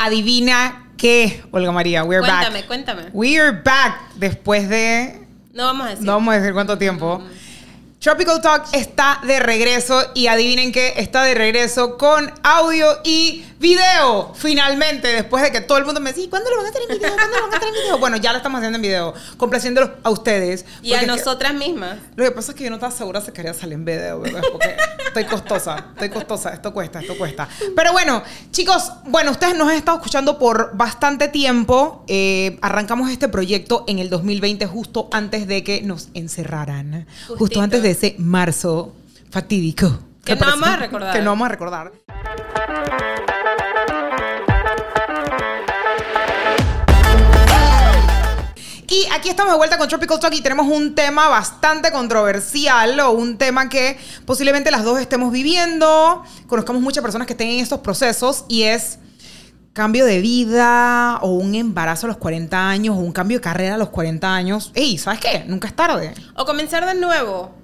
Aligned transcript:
adivina 0.00 0.86
qué, 0.96 1.42
Olga 1.50 1.70
María, 1.72 2.04
we're 2.04 2.22
back. 2.22 2.50
Cuéntame, 2.50 2.66
cuéntame. 2.66 3.02
We're 3.12 3.62
back 3.62 4.14
después 4.16 4.68
de 4.68 5.26
No 5.52 5.64
vamos 5.64 5.86
a 5.86 5.90
decir. 5.90 6.06
no 6.06 6.12
vamos 6.14 6.34
a 6.34 6.38
decir 6.38 6.54
cuánto 6.54 6.78
tiempo. 6.78 7.22
Tropical 7.98 8.40
Talk 8.40 8.64
está 8.72 9.20
de 9.24 9.40
regreso 9.40 10.02
y 10.14 10.26
adivinen 10.26 10.72
qué, 10.72 10.94
está 10.96 11.22
de 11.22 11.34
regreso 11.34 11.98
con 11.98 12.32
audio 12.42 12.86
y 13.04 13.44
video. 13.60 14.32
Finalmente, 14.34 15.06
después 15.08 15.42
de 15.42 15.52
que 15.52 15.60
todo 15.60 15.76
el 15.78 15.84
mundo 15.84 16.00
me 16.00 16.10
decía, 16.12 16.28
¿cuándo 16.30 16.48
lo 16.50 16.56
van 16.56 16.66
a 16.66 16.68
hacer 16.70 16.82
en 16.88 16.96
video? 16.98 17.12
¿Cuándo 17.14 17.36
lo 17.36 17.42
van 17.44 17.52
a 17.54 17.56
hacer 17.58 17.68
en 17.68 17.74
video? 17.74 17.98
Bueno, 17.98 18.16
ya 18.16 18.32
lo 18.32 18.38
estamos 18.38 18.58
haciendo 18.58 18.76
en 18.76 18.82
video, 18.82 19.14
complaciéndolos 19.36 19.90
a 20.02 20.10
ustedes. 20.10 20.64
y 20.82 20.92
a 20.94 20.94
porque 20.94 20.94
es 20.94 21.00
que- 21.00 21.06
nosotras 21.24 21.54
mismas. 21.54 21.98
lo 22.16 22.24
que 22.24 22.30
pasa 22.30 22.52
es 22.52 22.56
que 22.58 22.64
yo 22.64 22.70
no 22.70 22.76
estaba 22.76 22.90
segura 22.92 23.20
si 23.20 23.30
quería 23.32 23.52
salir 23.54 23.74
en 23.74 23.84
video, 23.84 24.20
¿verdad? 24.20 24.40
Porque 24.50 24.74
estoy 25.06 25.24
costosa, 25.24 25.88
estoy 25.92 26.08
costosa, 26.08 26.50
esto 26.54 26.72
cuesta, 26.72 27.00
esto 27.00 27.16
cuesta. 27.18 27.48
Pero 27.76 27.92
bueno, 27.92 28.22
chicos, 28.50 28.90
bueno, 29.04 29.30
ustedes 29.30 29.54
nos 29.54 29.68
han 29.68 29.76
estado 29.76 29.98
escuchando 29.98 30.38
por 30.38 30.70
bastante 30.74 31.28
tiempo. 31.28 32.04
Eh, 32.08 32.58
arrancamos 32.62 33.10
este 33.10 33.28
proyecto 33.28 33.84
en 33.86 33.98
el 33.98 34.08
2020, 34.08 34.64
justo 34.66 35.08
antes 35.12 35.46
de 35.46 35.62
que 35.62 35.82
nos 35.82 36.08
encerraran. 36.14 37.06
Justo 37.38 37.60
antes 37.60 37.82
de 37.82 37.90
ese 37.90 38.14
marzo 38.18 38.94
fatídico. 39.30 40.00
Que 40.24 40.36
no 40.36 40.46
vamos 40.46 40.68
a 40.68 40.76
recordar. 40.76 41.12
Que 41.14 41.22
no 41.22 41.30
vamos 41.30 41.46
a 41.46 41.48
recordar. 41.48 41.92
Y 48.88 49.06
aquí 49.12 49.28
estamos 49.28 49.52
de 49.52 49.56
vuelta 49.56 49.78
con 49.78 49.88
Tropical 49.88 50.18
Talk 50.18 50.34
y 50.34 50.40
tenemos 50.40 50.66
un 50.66 50.96
tema 50.96 51.28
bastante 51.28 51.92
controversial 51.92 52.98
o 52.98 53.12
un 53.12 53.38
tema 53.38 53.68
que 53.68 53.96
posiblemente 54.26 54.72
las 54.72 54.82
dos 54.82 54.98
estemos 55.00 55.30
viviendo. 55.30 56.24
Conozcamos 56.48 56.82
muchas 56.82 57.00
personas 57.00 57.28
que 57.28 57.34
estén 57.34 57.50
en 57.50 57.60
estos 57.60 57.78
procesos 57.80 58.44
y 58.48 58.64
es 58.64 58.98
cambio 59.72 60.04
de 60.04 60.20
vida 60.20 61.18
o 61.22 61.34
un 61.34 61.54
embarazo 61.54 62.06
a 62.06 62.08
los 62.08 62.16
40 62.16 62.68
años 62.68 62.96
o 62.96 62.98
un 62.98 63.12
cambio 63.12 63.38
de 63.38 63.42
carrera 63.42 63.76
a 63.76 63.78
los 63.78 63.90
40 63.90 64.34
años. 64.34 64.72
Ey, 64.74 64.98
¿sabes 64.98 65.20
qué? 65.20 65.44
Nunca 65.46 65.68
es 65.68 65.76
tarde. 65.76 66.12
O 66.34 66.44
comenzar 66.44 66.84
de 66.84 66.94
nuevo 66.94 67.54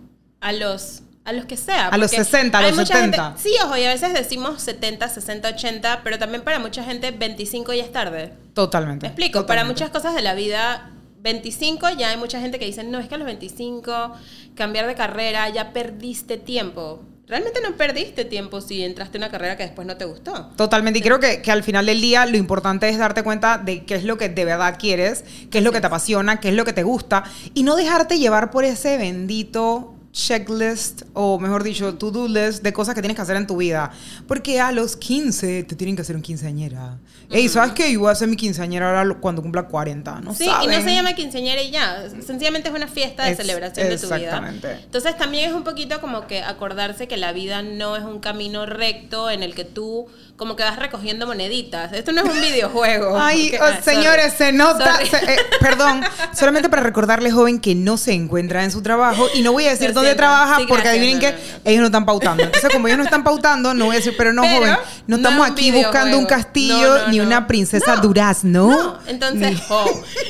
a 0.40 0.52
los 0.52 1.02
a 1.26 1.32
los 1.32 1.44
que 1.44 1.56
sea. 1.56 1.88
A 1.88 1.98
los 1.98 2.10
porque 2.12 2.24
60, 2.24 2.58
a 2.58 2.62
los 2.62 2.76
mucha 2.76 2.94
70. 2.94 3.24
gente- 3.24 3.40
sí, 3.42 3.50
ojo, 3.64 3.76
y 3.76 3.84
a 3.84 3.88
veces 3.92 4.14
decimos 4.14 4.62
70, 4.62 5.08
60, 5.08 5.48
80, 5.48 6.00
pero 6.04 6.18
también 6.18 6.42
para 6.42 6.58
mucha 6.58 6.82
gente 6.84 7.10
25 7.10 7.74
ya 7.74 7.82
es 7.82 7.92
tarde. 7.92 8.32
Totalmente. 8.54 9.04
Me 9.06 9.08
explico, 9.08 9.40
para 9.46 9.62
Totalmente. 9.62 9.72
muchas 9.84 9.90
cosas 9.90 10.14
de 10.14 10.22
la 10.22 10.34
vida, 10.34 10.92
25 11.20 11.88
ya 11.98 12.10
hay 12.10 12.16
mucha 12.16 12.40
gente 12.40 12.58
que 12.58 12.66
dice, 12.66 12.84
no, 12.84 12.98
es 13.00 13.08
que 13.08 13.16
a 13.16 13.18
los 13.18 13.26
25 13.26 14.12
cambiar 14.54 14.86
de 14.86 14.94
carrera, 14.94 15.48
ya 15.50 15.72
perdiste 15.72 16.36
tiempo. 16.38 17.02
Realmente 17.26 17.60
no 17.60 17.76
perdiste 17.76 18.24
tiempo 18.24 18.60
si 18.60 18.84
entraste 18.84 19.18
en 19.18 19.24
una 19.24 19.32
carrera 19.32 19.56
que 19.56 19.64
después 19.64 19.84
no 19.84 19.96
te 19.96 20.04
gustó. 20.04 20.52
Totalmente. 20.56 21.00
Y 21.00 21.02
creo 21.02 21.18
que, 21.18 21.42
que 21.42 21.50
al 21.50 21.64
final 21.64 21.84
del 21.86 22.00
día 22.00 22.24
lo 22.24 22.36
importante 22.36 22.88
es 22.88 22.98
darte 22.98 23.24
cuenta 23.24 23.58
de 23.58 23.84
qué 23.84 23.96
es 23.96 24.04
lo 24.04 24.16
que 24.16 24.28
de 24.28 24.44
verdad 24.44 24.76
quieres, 24.78 25.24
qué 25.50 25.58
es 25.58 25.64
lo 25.64 25.72
que 25.72 25.80
te 25.80 25.88
apasiona, 25.88 26.38
qué 26.38 26.50
es 26.50 26.54
lo 26.54 26.64
que 26.64 26.72
te 26.72 26.84
gusta 26.84 27.24
y 27.52 27.64
no 27.64 27.74
dejarte 27.74 28.20
llevar 28.20 28.52
por 28.52 28.62
ese 28.64 28.96
bendito 28.96 29.95
checklist 30.16 31.02
o 31.12 31.38
mejor 31.38 31.62
dicho, 31.62 31.94
to-do 31.94 32.26
list 32.26 32.62
de 32.62 32.72
cosas 32.72 32.94
que 32.94 33.02
tienes 33.02 33.16
que 33.16 33.22
hacer 33.22 33.36
en 33.36 33.46
tu 33.46 33.56
vida. 33.58 33.90
Porque 34.26 34.60
a 34.60 34.72
los 34.72 34.96
15 34.96 35.64
te 35.64 35.76
tienen 35.76 35.94
que 35.94 36.02
hacer 36.02 36.16
un 36.16 36.22
quinceañera. 36.22 36.96
Ey, 37.28 37.48
¿sabes 37.48 37.72
qué? 37.72 37.92
Yo 37.92 38.00
voy 38.00 38.08
a 38.08 38.12
hacer 38.12 38.28
mi 38.28 38.36
quinceañera 38.36 38.86
ahora 39.00 39.14
cuando 39.20 39.42
cumpla 39.42 39.64
40, 39.64 40.20
¿no 40.20 40.32
Sí, 40.34 40.44
y 40.44 40.46
no 40.46 40.52
saben? 40.54 40.84
se 40.84 40.94
llama 40.94 41.12
quinceañera 41.14 41.60
y 41.62 41.70
ya. 41.70 42.04
Sencillamente 42.24 42.68
es 42.68 42.74
una 42.74 42.86
fiesta 42.86 43.24
de 43.24 43.32
Es- 43.32 43.36
celebración 43.36 43.88
de 43.88 43.98
tu 43.98 44.06
vida. 44.06 44.16
exactamente. 44.16 44.72
Entonces 44.84 45.16
también 45.16 45.50
es 45.50 45.54
un 45.54 45.64
poquito 45.64 46.00
como 46.00 46.26
que 46.26 46.42
acordarse 46.42 47.08
que 47.08 47.16
la 47.16 47.32
vida 47.32 47.62
no 47.62 47.96
es 47.96 48.04
un 48.04 48.20
camino 48.20 48.64
recto 48.64 49.28
en 49.30 49.42
el 49.42 49.54
que 49.54 49.64
tú 49.64 50.06
como 50.36 50.54
que 50.54 50.62
vas 50.62 50.78
recogiendo 50.78 51.26
moneditas. 51.26 51.92
Esto 51.92 52.12
no 52.12 52.22
es 52.22 52.30
un 52.30 52.40
videojuego. 52.40 53.18
Ay, 53.18 53.48
Ok, 53.54 53.60
oh, 53.60 53.64
ah, 53.64 53.80
señores, 53.82 54.32
sorry. 54.34 54.36
se 54.36 54.52
nota. 54.52 54.98
Se- 55.04 55.16
eh, 55.16 55.38
perdón, 55.60 56.02
solamente 56.32 56.68
para 56.68 56.82
recordarle, 56.82 57.30
joven, 57.32 57.58
que 57.58 57.74
no 57.74 57.96
se 57.96 58.12
encuentra 58.12 58.62
en 58.62 58.70
su 58.70 58.82
trabajo 58.82 59.26
y 59.34 59.42
no 59.42 59.50
voy 59.52 59.66
a 59.66 59.70
decir 59.70 59.92
dónde 59.92 60.05
siento. 60.06 60.16
trabaja 60.22 60.56
Sí, 60.56 60.64
porque 60.68 60.88
adivinen 60.88 61.18
que 61.18 61.34
ellos 61.64 61.80
no 61.80 61.86
están 61.86 62.04
pautando. 62.06 62.42
Entonces, 62.42 62.70
como 62.72 62.86
ellos 62.88 62.98
no 62.98 63.04
están 63.04 63.24
pautando, 63.24 63.74
no 63.74 63.86
voy 63.86 63.96
a 63.96 63.98
decir, 63.98 64.14
pero 64.16 64.32
no, 64.32 64.42
Pero 64.42 64.56
joven, 64.56 64.76
no 65.06 65.16
estamos 65.16 65.48
aquí 65.50 65.70
buscando 65.72 66.18
un 66.18 66.26
castillo 66.26 66.76
No, 66.98 66.98
no, 66.98 67.08
ni 67.08 67.20
una 67.20 67.46
princesa 67.46 67.96
No. 67.96 68.02
durazno. 68.02 68.68
No, 68.68 68.98
entonces, 69.06 69.58
oh, 69.70 69.84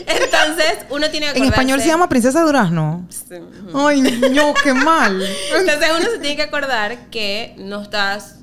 entonces 0.06 0.78
uno 0.91 1.09
tiene 1.10 1.32
que 1.32 1.38
en 1.38 1.44
español 1.44 1.78
se 1.81 1.84
acordarse- 1.87 1.88
llama 1.88 2.09
princesa 2.09 2.42
durazno. 2.42 3.06
Sí. 3.10 3.34
Ay, 3.75 4.00
no, 4.32 4.54
qué 4.62 4.72
mal. 4.75 5.20
Entonces 5.56 5.88
uno 5.98 6.10
se 6.10 6.19
tiene 6.19 6.37
que 6.37 6.43
acordar 6.43 6.97
que 7.10 7.54
no 7.58 7.82
estás 7.82 8.35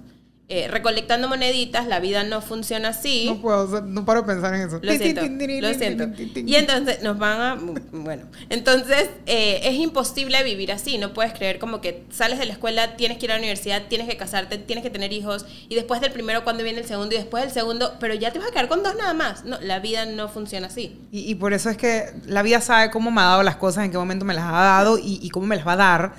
eh, 0.56 0.68
recolectando 0.68 1.28
moneditas, 1.28 1.88
la 1.88 2.00
vida 2.00 2.24
no 2.24 2.40
funciona 2.40 2.90
así. 2.90 3.26
No 3.26 3.42
puedo, 3.42 3.82
no 3.82 4.06
paro 4.06 4.22
de 4.22 4.28
pensar 4.28 4.54
en 4.54 4.62
eso. 4.62 4.80
Lo 4.84 4.94
siento, 4.94 5.22
lo 5.26 5.74
siento. 5.74 6.10
Y 6.36 6.54
entonces 6.54 7.02
nos 7.02 7.18
van 7.18 7.42
a... 7.42 7.60
Bueno, 7.92 8.26
entonces 8.52 9.10
eh, 9.26 9.62
es 9.64 9.74
imposible 9.74 10.44
vivir 10.44 10.72
así. 10.72 11.00
No 11.00 11.12
puedes 11.12 11.34
creer 11.34 11.58
como 11.58 11.82
que 11.82 12.04
sales 12.12 12.38
de 12.38 12.46
la 12.46 12.54
escuela, 12.54 12.96
tienes 12.98 13.18
que 13.18 13.26
ir 13.26 13.32
a 13.32 13.34
la 13.34 13.40
universidad, 13.40 13.88
tienes 13.90 14.08
que 14.08 14.16
casarte, 14.16 14.60
tienes 14.60 14.84
que 14.84 14.92
tener 14.92 15.12
hijos, 15.12 15.48
y 15.70 15.74
después 15.74 16.02
del 16.02 16.12
primero 16.12 16.44
cuando 16.44 16.64
viene 16.64 16.82
el 16.82 16.86
segundo, 16.86 17.16
y 17.16 17.18
después 17.18 17.44
del 17.44 17.52
segundo, 17.52 17.96
pero 18.00 18.14
ya 18.14 18.32
te 18.32 18.38
vas 18.38 18.50
a 18.50 18.52
quedar 18.52 18.68
con 18.68 18.84
dos 18.84 18.96
nada 18.96 19.16
más. 19.16 19.46
No, 19.46 19.60
la 19.60 19.80
vida 19.80 20.06
no 20.06 20.30
funciona 20.30 20.68
así. 20.68 21.00
Y, 21.12 21.32
y 21.32 21.34
por 21.34 21.54
eso 21.54 21.72
es 21.72 21.78
que 21.78 22.14
la 22.28 22.44
vida 22.44 22.62
sabe 22.62 22.92
cómo 22.92 23.10
me 23.10 23.22
ha 23.22 23.26
dado 23.26 23.42
las 23.42 23.56
cosas, 23.56 23.86
en 23.86 23.92
qué 23.92 23.98
momento 23.98 24.24
me 24.24 24.36
las 24.36 24.46
ha 24.46 24.52
dado 24.52 25.00
y, 25.00 25.18
y 25.20 25.30
cómo 25.32 25.48
me 25.48 25.56
las 25.56 25.66
va 25.66 25.74
a 25.74 25.78
dar. 25.78 26.14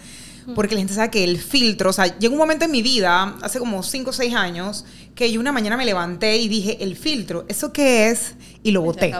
Porque 0.55 0.75
la 0.75 0.81
gente 0.81 0.95
sabe 0.95 1.11
que 1.11 1.25
el 1.25 1.41
filtro, 1.41 1.91
o 1.91 1.93
sea, 1.93 2.19
llegó 2.19 2.35
un 2.35 2.39
momento 2.39 2.65
en 2.65 2.71
mi 2.71 2.83
vida, 2.83 3.35
hace 3.43 3.59
como 3.59 3.83
5 3.83 4.11
o 4.11 4.13
6 4.13 4.35
años, 4.35 4.85
que 5.15 5.31
yo 5.31 5.41
una 5.41 5.53
mañana 5.53 5.77
me 5.77 5.85
levanté 5.85 6.37
y 6.37 6.49
dije, 6.49 6.83
el 6.83 6.97
filtro, 6.97 7.45
¿eso 7.49 7.73
qué 7.73 8.11
es? 8.11 8.35
Y 8.63 8.73
lo 8.73 8.83
boté. 8.83 9.15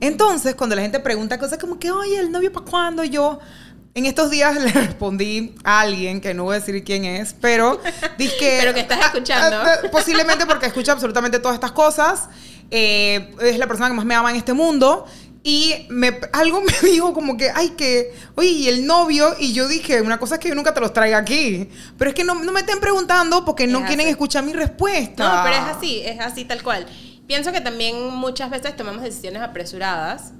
Entonces, 0.00 0.54
cuando 0.54 0.76
la 0.76 0.82
gente 0.82 1.00
pregunta 1.00 1.38
cosas 1.38 1.58
como 1.58 1.78
que, 1.78 1.90
oye, 1.90 2.18
¿el 2.18 2.30
novio 2.30 2.52
para 2.52 2.66
cuándo? 2.66 3.04
Yo, 3.04 3.38
en 3.94 4.06
estos 4.06 4.30
días 4.30 4.56
le 4.60 4.70
respondí 4.70 5.54
a 5.64 5.80
alguien, 5.80 6.20
que 6.20 6.34
no 6.34 6.44
voy 6.44 6.56
a 6.56 6.58
decir 6.60 6.82
quién 6.84 7.04
es, 7.04 7.34
pero 7.40 7.80
dije... 8.18 8.58
Pero 8.60 8.74
que 8.74 8.80
estás 8.80 9.00
escuchando. 9.00 9.56
Ah, 9.56 9.78
ah, 9.84 9.88
posiblemente 9.90 10.46
porque 10.46 10.66
escucha 10.66 10.92
absolutamente 10.92 11.38
todas 11.38 11.54
estas 11.54 11.72
cosas. 11.72 12.28
Eh, 12.70 13.34
es 13.40 13.58
la 13.58 13.66
persona 13.66 13.88
que 13.88 13.94
más 13.94 14.04
me 14.04 14.14
ama 14.14 14.30
en 14.30 14.36
este 14.36 14.52
mundo. 14.52 15.06
Y 15.48 15.86
me, 15.90 16.18
algo 16.32 16.60
me 16.82 16.88
dijo 16.88 17.14
como 17.14 17.36
que, 17.36 17.50
ay, 17.54 17.70
que, 17.76 18.12
oye, 18.34 18.48
y 18.48 18.68
el 18.68 18.84
novio, 18.84 19.36
y 19.38 19.52
yo 19.52 19.68
dije, 19.68 20.02
una 20.02 20.18
cosa 20.18 20.34
es 20.34 20.40
que 20.40 20.48
yo 20.48 20.56
nunca 20.56 20.74
te 20.74 20.80
los 20.80 20.92
traiga 20.92 21.18
aquí, 21.18 21.68
pero 21.96 22.10
es 22.10 22.16
que 22.16 22.24
no, 22.24 22.34
no 22.34 22.50
me 22.50 22.58
estén 22.58 22.80
preguntando 22.80 23.44
porque 23.44 23.68
no 23.68 23.78
Es 23.78 23.84
quieren 23.86 24.06
así. 24.06 24.10
escuchar 24.10 24.42
mi 24.42 24.52
respuesta. 24.52 25.36
No, 25.36 25.44
pero 25.44 25.54
es 25.54 25.76
así, 25.76 26.02
es 26.04 26.18
así 26.18 26.44
tal 26.46 26.64
cual. 26.64 26.84
Pienso 27.28 27.52
que 27.52 27.60
también 27.60 28.08
muchas 28.10 28.50
veces 28.50 28.76
tomamos 28.76 29.04
decisiones 29.04 29.40
apresuradas. 29.40 30.32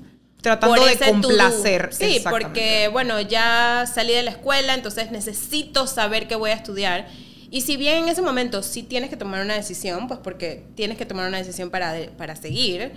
Tratando 0.43 0.85
de 0.85 0.99
complacer. 0.99 1.91
Sí, 1.93 2.17
exactamente. 2.17 2.47
porque, 2.47 2.89
bueno, 2.89 3.21
ya 3.21 3.85
salí 3.87 4.13
de 4.13 4.25
la 4.25 4.33
escuela, 4.33 4.75
entonces 4.75 5.13
necesito 5.13 5.87
saber 5.87 6.27
qué 6.27 6.35
voy 6.35 6.51
a 6.51 6.55
estudiar. 6.55 7.07
Y 7.53 7.61
si 7.61 7.77
bien 7.77 7.99
en 8.03 8.09
ese 8.09 8.23
momento 8.23 8.61
sí 8.65 8.83
tienes 8.83 9.09
que 9.09 9.17
tomar 9.17 9.45
una 9.45 9.55
decisión, 9.55 10.09
pues 10.09 10.19
porque 10.19 10.65
tienes 10.75 10.99
que 10.99 11.07
tomar 11.07 11.29
una 11.29 11.39
decisión 11.39 11.71
para, 11.71 11.95
para 12.19 12.35
seguir, 12.35 12.91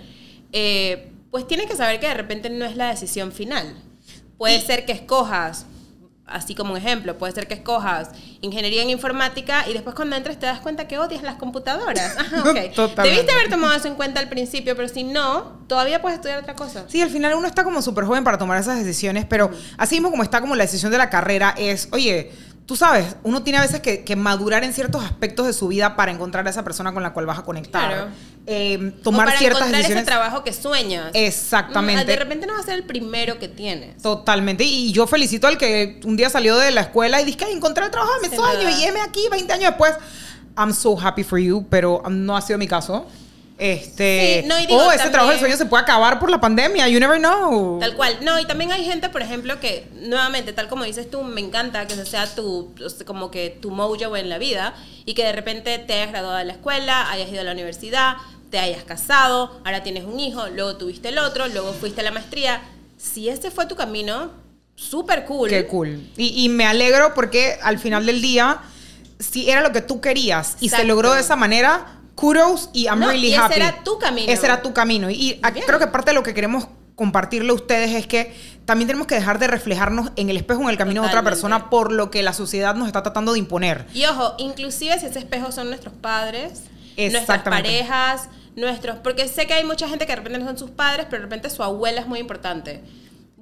eh, 0.52 1.12
pues 1.30 1.46
tienes 1.46 1.66
que 1.66 1.76
saber 1.76 2.00
que 2.00 2.08
de 2.08 2.14
repente 2.14 2.50
no 2.50 2.64
es 2.64 2.76
la 2.76 2.88
decisión 2.88 3.32
final. 3.32 3.74
Puede 4.38 4.56
Y- 4.56 4.62
ser 4.62 4.84
que 4.86 4.92
escojas, 4.92 5.66
así 6.26 6.54
como 6.54 6.72
un 6.72 6.78
ejemplo, 6.78 7.18
puede 7.18 7.32
ser 7.32 7.46
que 7.48 7.54
escojas 7.54 8.10
ingeniería 8.40 8.82
en 8.82 8.90
informática 8.90 9.68
y 9.68 9.72
después 9.72 9.94
cuando 9.94 10.16
entres 10.16 10.38
te 10.38 10.46
das 10.46 10.60
cuenta 10.60 10.86
que 10.88 10.96
odias 10.98 11.22
las 11.22 11.34
computadoras. 11.36 12.16
Ajá, 12.18 12.40
ok. 12.40 12.72
Totalmente. 12.74 13.02
Debiste 13.02 13.32
haber 13.32 13.50
tomado 13.50 13.74
eso 13.74 13.88
en 13.88 13.94
cuenta 13.96 14.20
al 14.20 14.28
principio, 14.28 14.74
pero 14.76 14.88
si 14.88 15.02
no, 15.04 15.60
todavía 15.66 16.00
puedes 16.00 16.16
estudiar 16.18 16.38
otra 16.40 16.54
cosa. 16.54 16.84
Sí, 16.88 17.02
al 17.02 17.10
final 17.10 17.34
uno 17.34 17.46
está 17.46 17.64
como 17.64 17.82
súper 17.82 18.04
joven 18.04 18.24
para 18.24 18.38
tomar 18.38 18.58
esas 18.60 18.78
decisiones, 18.78 19.24
pero 19.28 19.50
así 19.76 19.96
mismo 19.96 20.10
como 20.10 20.22
está 20.22 20.40
como 20.40 20.56
la 20.56 20.64
decisión 20.64 20.90
de 20.92 20.98
la 20.98 21.10
carrera 21.10 21.54
es, 21.58 21.88
oye, 21.92 22.30
tú 22.70 22.76
sabes, 22.76 23.16
uno 23.24 23.42
tiene 23.42 23.58
a 23.58 23.62
veces 23.62 23.80
que, 23.80 24.04
que 24.04 24.14
madurar 24.14 24.62
en 24.62 24.72
ciertos 24.72 25.02
aspectos 25.02 25.44
de 25.44 25.52
su 25.52 25.66
vida 25.66 25.96
para 25.96 26.12
encontrar 26.12 26.46
a 26.46 26.50
esa 26.50 26.62
persona 26.62 26.94
con 26.94 27.02
la 27.02 27.12
cual 27.12 27.26
vas 27.26 27.40
a 27.40 27.42
conectar. 27.42 27.88
Claro. 27.88 28.08
Eh, 28.46 28.92
O 29.00 29.02
tomar 29.02 29.26
para 29.26 29.38
ciertas 29.40 29.58
encontrar 29.62 29.78
decisiones. 29.82 30.02
ese 30.04 30.06
trabajo 30.06 30.44
que 30.44 30.52
sueñas. 30.52 31.10
Exactamente. 31.14 32.04
Mm, 32.04 32.06
De 32.06 32.14
repente 32.16 32.46
no 32.46 32.52
va 32.52 32.60
a 32.60 32.62
ser 32.62 32.74
el 32.74 32.84
primero 32.84 33.40
que 33.40 33.48
tienes. 33.48 34.00
Totalmente. 34.00 34.62
Y 34.62 34.92
yo 34.92 35.08
felicito 35.08 35.48
al 35.48 35.58
que 35.58 36.00
un 36.04 36.16
día 36.16 36.30
salió 36.30 36.56
de 36.58 36.70
la 36.70 36.82
escuela 36.82 37.20
y 37.20 37.24
dije, 37.24 37.44
"Ay, 37.44 37.54
encontré 37.54 37.84
el 37.86 37.90
trabajo 37.90 38.12
de 38.22 38.28
sueños 38.28 38.62
duda. 38.62 38.70
y 38.80 38.84
heme 38.84 39.00
aquí 39.00 39.22
20 39.32 39.52
años 39.52 39.70
después. 39.70 39.94
I'm 40.56 40.72
so 40.72 40.96
happy 40.96 41.24
for 41.24 41.40
you, 41.40 41.66
pero 41.68 42.04
no 42.08 42.36
ha 42.36 42.40
sido 42.40 42.56
mi 42.56 42.68
caso. 42.68 43.04
Este, 43.62 44.40
Sí, 44.42 44.48
no, 44.48 44.56
digo, 44.56 44.74
oh, 44.74 44.86
ese 44.88 44.96
también- 44.96 45.12
trabajo 45.12 45.30
del 45.32 45.38
sueño 45.40 45.56
se 45.58 45.66
puede 45.66 45.82
acabar 45.82 46.18
por 46.18 46.30
la 46.30 46.40
pandemia. 46.40 46.88
You 46.88 46.98
never 46.98 47.18
know. 47.18 47.78
Tal 47.78 47.94
cual. 47.94 48.16
No, 48.22 48.40
y 48.40 48.46
también 48.46 48.72
hay 48.72 48.84
gente, 48.86 49.10
por 49.10 49.20
ejemplo, 49.20 49.60
que 49.60 49.86
nuevamente, 50.00 50.54
tal 50.54 50.68
como 50.68 50.84
dices 50.84 51.10
tú, 51.10 51.22
me 51.22 51.42
encanta 51.42 51.86
que 51.86 51.92
ese 51.92 52.06
sea 52.06 52.26
tu, 52.34 52.72
o 52.82 52.88
sea, 52.88 53.04
como 53.06 53.30
que 53.30 53.50
tu 53.50 53.70
mojo 53.70 54.16
en 54.16 54.30
la 54.30 54.38
vida 54.38 54.74
y 55.04 55.12
que 55.12 55.24
de 55.24 55.32
repente 55.32 55.78
te 55.78 55.92
hayas 55.92 56.10
graduado 56.10 56.38
de 56.38 56.46
la 56.46 56.52
escuela, 56.54 57.10
hayas 57.10 57.30
ido 57.30 57.42
a 57.42 57.44
la 57.44 57.52
universidad, 57.52 58.16
te 58.50 58.58
hayas 58.58 58.82
casado, 58.84 59.60
ahora 59.64 59.82
tienes 59.82 60.04
un 60.04 60.18
hijo, 60.18 60.48
luego 60.48 60.76
tuviste 60.76 61.10
el 61.10 61.18
otro, 61.18 61.46
luego 61.48 61.74
fuiste 61.74 62.00
a 62.00 62.04
la 62.04 62.12
maestría. 62.12 62.62
Si 62.96 63.28
ese 63.28 63.50
fue 63.50 63.66
tu 63.66 63.76
camino, 63.76 64.30
súper 64.74 65.26
cool. 65.26 65.50
Qué 65.50 65.66
cool. 65.66 66.08
Y, 66.16 66.44
y 66.44 66.48
me 66.48 66.64
alegro 66.64 67.12
porque 67.14 67.58
al 67.62 67.78
final 67.78 68.06
del 68.06 68.22
día, 68.22 68.58
si 69.18 69.50
era 69.50 69.60
lo 69.60 69.70
que 69.72 69.82
tú 69.82 70.00
querías 70.00 70.56
y 70.60 70.70
se 70.70 70.84
logró 70.84 71.12
de 71.12 71.20
esa 71.20 71.36
manera, 71.36 71.99
kudos 72.20 72.70
y 72.72 72.84
I'm 72.84 73.00
No, 73.00 73.08
really 73.08 73.28
y 73.28 73.32
ese 73.32 73.40
happy. 73.40 73.54
era 73.56 73.82
tu 73.82 73.98
camino. 73.98 74.30
Ese 74.32 74.46
era 74.46 74.62
tu 74.62 74.72
camino. 74.72 75.10
Y 75.10 75.40
Bien. 75.52 75.64
creo 75.66 75.78
que 75.78 75.86
parte 75.86 76.10
de 76.10 76.14
lo 76.14 76.22
que 76.22 76.34
queremos 76.34 76.68
compartirle 76.94 77.50
a 77.50 77.54
ustedes 77.54 77.92
es 77.94 78.06
que 78.06 78.34
también 78.66 78.86
tenemos 78.86 79.06
que 79.06 79.14
dejar 79.14 79.38
de 79.38 79.46
reflejarnos 79.46 80.12
en 80.16 80.28
el 80.28 80.36
espejo, 80.36 80.60
en 80.62 80.68
el 80.68 80.76
camino 80.76 81.00
de 81.00 81.06
otra 81.08 81.20
Totalmente. 81.20 81.30
persona 81.42 81.70
por 81.70 81.90
lo 81.92 82.10
que 82.10 82.22
la 82.22 82.34
sociedad 82.34 82.74
nos 82.74 82.86
está 82.88 83.02
tratando 83.02 83.32
de 83.32 83.38
imponer. 83.38 83.86
Y 83.94 84.04
ojo, 84.04 84.34
inclusive 84.38 85.00
si 85.00 85.06
ese 85.06 85.18
espejo 85.18 85.50
son 85.50 85.68
nuestros 85.68 85.94
padres, 85.94 86.64
nuestras 86.96 87.42
parejas, 87.42 88.28
nuestros... 88.54 88.98
Porque 88.98 89.26
sé 89.28 89.46
que 89.46 89.54
hay 89.54 89.64
mucha 89.64 89.88
gente 89.88 90.04
que 90.04 90.12
de 90.12 90.16
repente 90.16 90.38
no 90.38 90.44
son 90.46 90.58
sus 90.58 90.70
padres, 90.70 91.06
pero 91.08 91.22
de 91.22 91.26
repente 91.26 91.48
su 91.48 91.62
abuela 91.62 92.02
es 92.02 92.06
muy 92.06 92.18
importante. 92.18 92.82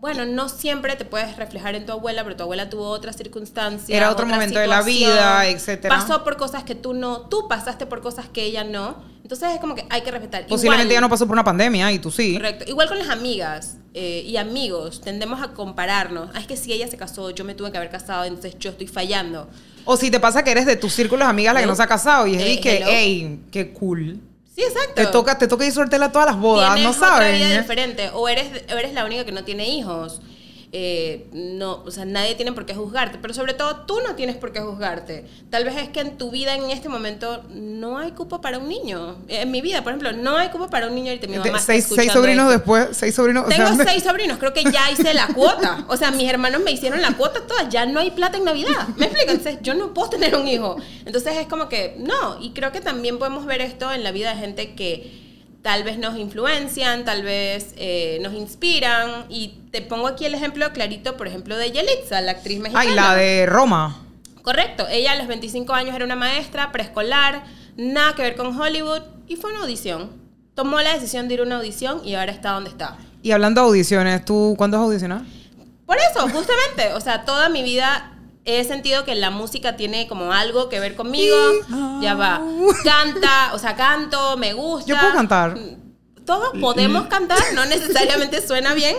Bueno, 0.00 0.24
no 0.26 0.48
siempre 0.48 0.94
te 0.94 1.04
puedes 1.04 1.36
reflejar 1.36 1.74
en 1.74 1.84
tu 1.84 1.90
abuela, 1.92 2.22
pero 2.22 2.36
tu 2.36 2.44
abuela 2.44 2.70
tuvo 2.70 2.84
otras 2.88 3.16
circunstancias. 3.16 3.90
Era 3.90 4.10
otro 4.12 4.26
momento 4.26 4.58
de 4.58 4.66
la 4.68 4.82
vida, 4.82 5.46
etcétera. 5.48 5.96
Pasó 5.96 6.22
por 6.22 6.36
cosas 6.36 6.62
que 6.62 6.76
tú 6.76 6.94
no, 6.94 7.22
tú 7.22 7.48
pasaste 7.48 7.84
por 7.84 8.00
cosas 8.00 8.28
que 8.28 8.44
ella 8.44 8.62
no. 8.62 8.96
Entonces 9.22 9.54
es 9.54 9.60
como 9.60 9.74
que 9.74 9.84
hay 9.90 10.02
que 10.02 10.10
respetar. 10.12 10.46
Posiblemente 10.46 10.84
Igual- 10.84 10.94
ya 10.94 11.00
no 11.00 11.08
pasó 11.10 11.26
por 11.26 11.34
una 11.34 11.42
pandemia 11.44 11.90
y 11.92 11.98
tú 11.98 12.10
sí. 12.12 12.34
Correcto. 12.36 12.64
Igual 12.68 12.88
con 12.88 12.98
las 12.98 13.08
amigas 13.08 13.76
eh, 13.92 14.22
y 14.24 14.36
amigos, 14.36 15.00
tendemos 15.00 15.42
a 15.42 15.48
compararnos. 15.48 16.30
Ah, 16.32 16.40
es 16.40 16.46
que 16.46 16.56
si 16.56 16.72
ella 16.72 16.86
se 16.86 16.96
casó, 16.96 17.30
yo 17.30 17.44
me 17.44 17.54
tuve 17.54 17.72
que 17.72 17.78
haber 17.78 17.90
casado, 17.90 18.24
entonces 18.24 18.56
yo 18.58 18.70
estoy 18.70 18.86
fallando. 18.86 19.48
O 19.84 19.96
si 19.96 20.10
te 20.12 20.20
pasa 20.20 20.44
que 20.44 20.52
eres 20.52 20.64
de 20.66 20.76
tus 20.76 20.94
círculos 20.94 21.26
de 21.26 21.30
amigas 21.30 21.54
la 21.54 21.60
que 21.60 21.66
no 21.66 21.74
se 21.74 21.82
ha 21.82 21.86
casado 21.88 22.26
y 22.26 22.36
es 22.36 22.42
Eh, 22.42 22.60
que, 22.60 22.84
hey, 22.86 23.40
qué 23.50 23.72
cool. 23.72 24.20
Sí, 24.58 24.64
exacto. 24.64 24.94
Te 24.94 25.06
toca, 25.06 25.38
te 25.38 25.46
toca 25.46 25.64
disfrutarla 25.64 26.06
a 26.06 26.12
todas 26.12 26.26
las 26.26 26.36
bodas, 26.36 26.74
Tienes 26.74 26.98
¿no 26.98 27.06
otra 27.06 27.16
saben? 27.18 27.36
vida 27.36 27.60
diferente. 27.60 28.10
O 28.12 28.28
eres, 28.28 28.64
o 28.72 28.76
eres 28.76 28.92
la 28.92 29.04
única 29.04 29.24
que 29.24 29.30
no 29.32 29.44
tiene 29.44 29.68
hijos. 29.68 30.20
Eh, 30.70 31.28
no, 31.32 31.82
o 31.86 31.90
sea, 31.90 32.04
nadie 32.04 32.34
tiene 32.34 32.52
por 32.52 32.66
qué 32.66 32.74
juzgarte, 32.74 33.18
pero 33.22 33.32
sobre 33.32 33.54
todo 33.54 33.86
tú 33.86 34.00
no 34.06 34.14
tienes 34.16 34.36
por 34.36 34.52
qué 34.52 34.60
juzgarte. 34.60 35.24
Tal 35.48 35.64
vez 35.64 35.76
es 35.76 35.88
que 35.88 36.00
en 36.00 36.18
tu 36.18 36.30
vida 36.30 36.54
en 36.54 36.70
este 36.70 36.90
momento 36.90 37.42
no 37.48 37.96
hay 37.96 38.12
cupo 38.12 38.42
para 38.42 38.58
un 38.58 38.68
niño. 38.68 39.16
En 39.28 39.50
mi 39.50 39.62
vida, 39.62 39.82
por 39.82 39.92
ejemplo, 39.92 40.12
no 40.12 40.36
hay 40.36 40.48
cupo 40.48 40.68
para 40.68 40.88
un 40.88 40.94
niño 40.94 41.12
y 41.12 41.26
mi 41.26 41.38
mamá 41.38 41.46
está 41.46 41.58
seis, 41.60 41.88
seis 41.88 42.12
sobrinos 42.12 42.44
esto. 42.44 42.58
después, 42.58 42.88
seis 42.92 43.14
sobrinos. 43.14 43.46
o 43.46 43.48
Tengo 43.48 43.74
sea, 43.76 43.86
seis 43.86 44.02
sobrinos, 44.02 44.36
creo 44.38 44.52
que 44.52 44.64
ya 44.64 44.90
hice 44.90 45.14
la 45.14 45.28
cuota. 45.28 45.86
O 45.88 45.96
sea, 45.96 46.10
mis 46.10 46.28
hermanos 46.28 46.60
me 46.62 46.70
hicieron 46.70 47.00
la 47.00 47.12
cuota 47.12 47.40
toda, 47.46 47.68
ya 47.70 47.86
no 47.86 48.00
hay 48.00 48.10
plata 48.10 48.36
en 48.36 48.44
Navidad. 48.44 48.88
¿Me 48.96 49.06
explico? 49.06 49.30
Entonces, 49.30 49.58
yo 49.62 49.72
no 49.74 49.94
puedo 49.94 50.10
tener 50.10 50.36
un 50.36 50.46
hijo. 50.46 50.76
Entonces, 51.06 51.36
es 51.38 51.46
como 51.46 51.70
que, 51.70 51.96
no. 51.98 52.40
Y 52.42 52.50
creo 52.50 52.72
que 52.72 52.82
también 52.82 53.18
podemos 53.18 53.46
ver 53.46 53.62
esto 53.62 53.90
en 53.90 54.04
la 54.04 54.12
vida 54.12 54.34
de 54.34 54.40
gente 54.40 54.74
que 54.74 55.27
tal 55.68 55.84
vez 55.84 55.98
nos 55.98 56.16
influencian, 56.16 57.04
tal 57.04 57.22
vez 57.22 57.74
eh, 57.76 58.20
nos 58.22 58.32
inspiran. 58.32 59.26
Y 59.28 59.48
te 59.70 59.82
pongo 59.82 60.06
aquí 60.06 60.24
el 60.24 60.32
ejemplo 60.32 60.72
clarito, 60.72 61.18
por 61.18 61.28
ejemplo, 61.28 61.58
de 61.58 61.70
Yelitza, 61.70 62.22
la 62.22 62.30
actriz 62.30 62.58
mexicana. 62.58 62.88
Ay, 62.88 62.94
la 62.94 63.14
de 63.14 63.44
Roma. 63.44 64.02
Correcto. 64.40 64.86
Ella 64.88 65.12
a 65.12 65.16
los 65.16 65.26
25 65.26 65.74
años 65.74 65.94
era 65.94 66.06
una 66.06 66.16
maestra 66.16 66.72
preescolar, 66.72 67.44
nada 67.76 68.14
que 68.14 68.22
ver 68.22 68.34
con 68.34 68.58
Hollywood, 68.58 69.02
y 69.26 69.36
fue 69.36 69.50
una 69.50 69.60
audición. 69.60 70.10
Tomó 70.54 70.80
la 70.80 70.94
decisión 70.94 71.28
de 71.28 71.34
ir 71.34 71.40
a 71.40 71.42
una 71.42 71.56
audición 71.58 72.00
y 72.02 72.14
ahora 72.14 72.32
está 72.32 72.52
donde 72.52 72.70
está. 72.70 72.96
Y 73.22 73.32
hablando 73.32 73.60
de 73.60 73.66
audiciones, 73.66 74.24
¿tú 74.24 74.54
cuándo 74.56 74.78
has 74.78 74.84
audicionado? 74.84 75.26
Por 75.84 75.98
eso, 75.98 76.22
justamente, 76.30 76.94
o 76.94 77.00
sea, 77.02 77.26
toda 77.26 77.50
mi 77.50 77.62
vida 77.62 78.17
he 78.48 78.64
sentido 78.64 79.04
que 79.04 79.14
la 79.14 79.30
música 79.30 79.76
tiene 79.76 80.08
como 80.08 80.32
algo 80.32 80.70
que 80.70 80.80
ver 80.80 80.96
conmigo. 80.96 81.36
Ya 82.00 82.14
va. 82.14 82.40
Canta, 82.82 83.50
o 83.52 83.58
sea, 83.58 83.76
canto, 83.76 84.38
me 84.38 84.54
gusta. 84.54 84.88
Yo 84.88 84.98
puedo 84.98 85.12
cantar. 85.12 85.58
Todos 86.24 86.52
podemos 86.58 87.06
cantar, 87.08 87.38
no 87.54 87.66
necesariamente 87.66 88.46
suena 88.46 88.74
bien. 88.74 88.96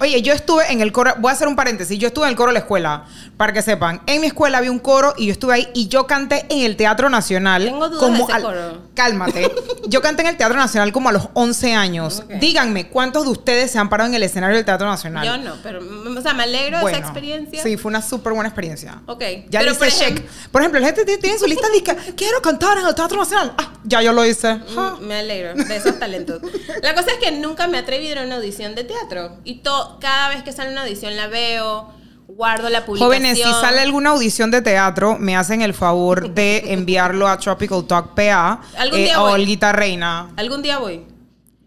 Oye, 0.00 0.20
yo 0.22 0.32
estuve 0.32 0.70
en 0.72 0.80
el 0.80 0.92
coro, 0.92 1.14
voy 1.18 1.30
a 1.30 1.32
hacer 1.32 1.48
un 1.48 1.56
paréntesis, 1.56 1.98
yo 1.98 2.08
estuve 2.08 2.24
en 2.26 2.30
el 2.30 2.36
coro 2.36 2.48
de 2.48 2.54
la 2.54 2.58
escuela, 2.60 3.04
para 3.36 3.52
que 3.52 3.62
sepan. 3.62 4.02
En 4.06 4.20
mi 4.20 4.26
escuela 4.26 4.58
había 4.58 4.70
un 4.70 4.78
coro 4.78 5.14
y 5.16 5.26
yo 5.26 5.32
estuve 5.32 5.54
ahí 5.54 5.68
y 5.74 5.88
yo 5.88 6.06
canté 6.06 6.44
en 6.50 6.60
el 6.60 6.76
Teatro 6.76 7.08
Nacional. 7.08 7.64
Tengo 7.64 7.88
dudas 7.88 8.00
como 8.02 8.16
de 8.18 8.22
ese 8.24 8.32
al- 8.32 8.42
coro. 8.42 8.78
Cálmate. 8.94 9.50
Yo 9.88 10.00
canté 10.02 10.22
en 10.22 10.28
el 10.28 10.36
Teatro 10.36 10.56
Nacional 10.58 10.90
como 10.92 11.08
a 11.08 11.12
los 11.12 11.28
11 11.34 11.74
años. 11.74 12.22
Díganme, 12.40 12.88
¿cuántos 12.88 13.24
de 13.24 13.30
ustedes 13.30 13.70
se 13.70 13.78
han 13.78 13.88
parado 13.88 14.08
en 14.08 14.14
el 14.14 14.22
escenario 14.22 14.56
del 14.56 14.64
Teatro 14.64 14.86
Nacional? 14.86 15.24
Yo 15.26 15.36
no, 15.38 15.54
pero, 15.62 15.80
o 15.80 16.20
sea, 16.22 16.32
me 16.34 16.42
alegro 16.44 16.78
de 16.84 16.92
esa 16.92 16.98
experiencia. 17.00 17.62
Sí, 17.62 17.76
fue 17.76 17.90
una 17.90 18.02
súper 18.02 18.32
buena 18.32 18.48
experiencia. 18.48 19.00
Ok. 19.06 19.20
Ya 19.48 19.60
Pero, 19.60 19.72
le 19.72 19.78
por 19.78 19.86
hice 19.88 20.04
check. 20.06 20.22
Por 20.50 20.60
ejemplo, 20.62 20.80
la 20.80 20.86
gente 20.86 21.04
tiene- 21.18 21.38
su 21.38 21.46
lista 21.46 21.66
de 21.68 22.14
quiero 22.14 22.40
cantar 22.42 22.78
en 22.78 22.86
el 22.86 22.94
Teatro 22.94 23.18
Nacional. 23.18 23.52
Ah, 23.58 23.65
ya 23.84 24.02
yo 24.02 24.12
lo 24.12 24.24
hice. 24.24 24.60
Ja. 24.74 24.96
Mm, 25.00 25.06
Me 25.06 25.14
alegro 25.16 25.54
de 25.54 25.76
esos 25.76 25.98
talentos. 25.98 26.40
La 26.82 26.94
cosa 26.94 27.10
es 27.12 27.18
que 27.18 27.32
nunca 27.32 27.66
me 27.68 27.78
atreví 27.78 28.06
a 28.08 28.12
ir 28.12 28.18
a 28.18 28.22
una 28.24 28.36
audición 28.36 28.74
de 28.74 28.84
teatro. 28.84 29.38
Y 29.44 29.56
to- 29.60 29.98
cada 30.00 30.28
vez 30.30 30.42
que 30.42 30.52
sale 30.52 30.70
una 30.72 30.82
audición 30.82 31.16
la 31.16 31.26
veo, 31.28 31.92
guardo 32.28 32.68
la 32.70 32.84
publicación. 32.84 33.08
Jóvenes, 33.08 33.36
si 33.38 33.44
sale 33.44 33.80
alguna 33.80 34.10
audición 34.10 34.50
de 34.50 34.60
teatro, 34.62 35.16
me 35.18 35.36
hacen 35.36 35.62
el 35.62 35.74
favor 35.74 36.34
de 36.34 36.62
enviarlo 36.72 37.28
a 37.28 37.38
Tropical 37.38 37.86
Talk 37.86 38.14
PA 38.14 38.60
Algún 38.76 38.98
eh, 39.00 39.04
día 39.04 39.20
o 39.22 39.26
voy. 39.28 39.40
Olguita 39.40 39.72
Reina. 39.72 40.30
Algún 40.36 40.62
día 40.62 40.78
voy. 40.78 41.04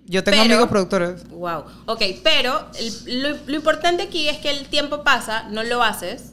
Yo 0.06 0.24
tengo 0.24 0.42
Pero- 0.42 0.54
amigos 0.54 0.70
productores. 0.70 1.30
Wow. 1.30 1.64
Ok, 1.86 2.02
pero 2.24 2.66
el- 2.78 3.22
lo, 3.22 3.38
lo 3.46 3.56
importante 3.56 4.04
aquí 4.04 4.28
es 4.28 4.38
que 4.40 4.50
el 4.50 4.68
tiempo 4.68 5.04
pasa, 5.04 5.44
no 5.50 5.64
lo 5.64 5.84
haces, 5.84 6.32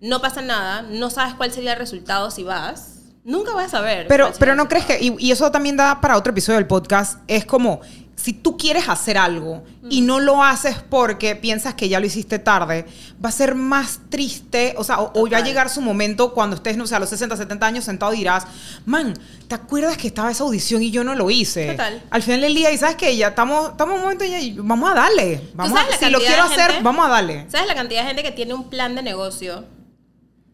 no 0.00 0.20
pasa 0.22 0.40
nada, 0.42 0.82
no 0.82 1.10
sabes 1.10 1.34
cuál 1.34 1.52
sería 1.52 1.72
el 1.72 1.78
resultado 1.78 2.30
si 2.30 2.42
vas. 2.44 2.99
Nunca 3.24 3.54
vas 3.54 3.66
a 3.66 3.68
saber. 3.68 4.06
Pero, 4.08 4.26
sería 4.26 4.38
pero 4.38 4.54
no 4.56 4.68
crees 4.68 4.86
que, 4.86 4.98
y, 5.00 5.14
y 5.18 5.30
eso 5.30 5.50
también 5.50 5.76
da 5.76 6.00
para 6.00 6.16
otro 6.16 6.30
episodio 6.32 6.56
del 6.58 6.66
podcast, 6.66 7.18
es 7.28 7.44
como, 7.44 7.80
si 8.16 8.32
tú 8.34 8.56
quieres 8.58 8.86
hacer 8.88 9.16
algo 9.16 9.62
y 9.88 10.02
no 10.02 10.20
lo 10.20 10.42
haces 10.44 10.76
porque 10.90 11.36
piensas 11.36 11.72
que 11.74 11.88
ya 11.88 12.00
lo 12.00 12.06
hiciste 12.06 12.38
tarde, 12.38 12.84
va 13.22 13.30
a 13.30 13.32
ser 13.32 13.54
más 13.54 14.00
triste, 14.10 14.74
o 14.76 14.84
sea, 14.84 15.00
o, 15.00 15.10
o 15.22 15.30
va 15.30 15.38
a 15.38 15.40
llegar 15.40 15.70
su 15.70 15.80
momento 15.80 16.34
cuando 16.34 16.56
estés, 16.56 16.76
no 16.76 16.86
sé, 16.86 16.94
a 16.94 16.98
los 16.98 17.08
60, 17.08 17.34
70 17.36 17.66
años 17.66 17.84
sentado 17.84 18.12
y 18.12 18.18
dirás, 18.18 18.46
man, 18.84 19.14
¿te 19.48 19.54
acuerdas 19.54 19.96
que 19.96 20.06
estaba 20.08 20.30
esa 20.30 20.44
audición 20.44 20.82
y 20.82 20.90
yo 20.90 21.02
no 21.02 21.14
lo 21.14 21.30
hice? 21.30 21.70
Total. 21.70 22.02
Al 22.10 22.22
final 22.22 22.42
del 22.42 22.54
día, 22.54 22.70
y 22.72 22.76
sabes 22.78 22.96
que 22.96 23.16
ya 23.16 23.28
estamos, 23.28 23.70
estamos 23.70 23.92
en 23.94 23.98
un 23.98 24.02
momento 24.04 24.24
y 24.26 24.54
ya- 24.54 24.62
vamos 24.62 24.90
a 24.90 24.94
darle. 24.94 25.40
Vamos 25.54 25.78
sabes 25.78 25.94
a- 25.96 25.98
si 26.04 26.10
lo 26.10 26.18
quiero 26.20 26.42
hacer, 26.42 26.82
vamos 26.82 27.06
a 27.06 27.08
darle. 27.08 27.46
¿Sabes 27.50 27.66
la 27.68 27.74
cantidad 27.74 28.00
de 28.02 28.06
gente 28.08 28.22
que 28.22 28.32
tiene 28.32 28.52
un 28.54 28.68
plan 28.68 28.94
de 28.94 29.02
negocio 29.02 29.64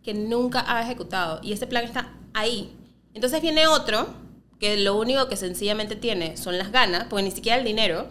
que 0.04 0.14
nunca 0.14 0.64
ha 0.68 0.82
ejecutado? 0.82 1.40
Y 1.42 1.52
ese 1.52 1.66
plan 1.66 1.84
está 1.84 2.12
ahí. 2.36 2.70
Entonces 3.14 3.40
viene 3.40 3.66
otro 3.66 4.06
que 4.60 4.76
lo 4.76 4.96
único 4.96 5.28
que 5.28 5.36
sencillamente 5.36 5.96
tiene 5.96 6.36
son 6.36 6.58
las 6.58 6.70
ganas, 6.70 7.06
porque 7.08 7.24
ni 7.24 7.30
siquiera 7.30 7.58
el 7.58 7.64
dinero, 7.64 8.06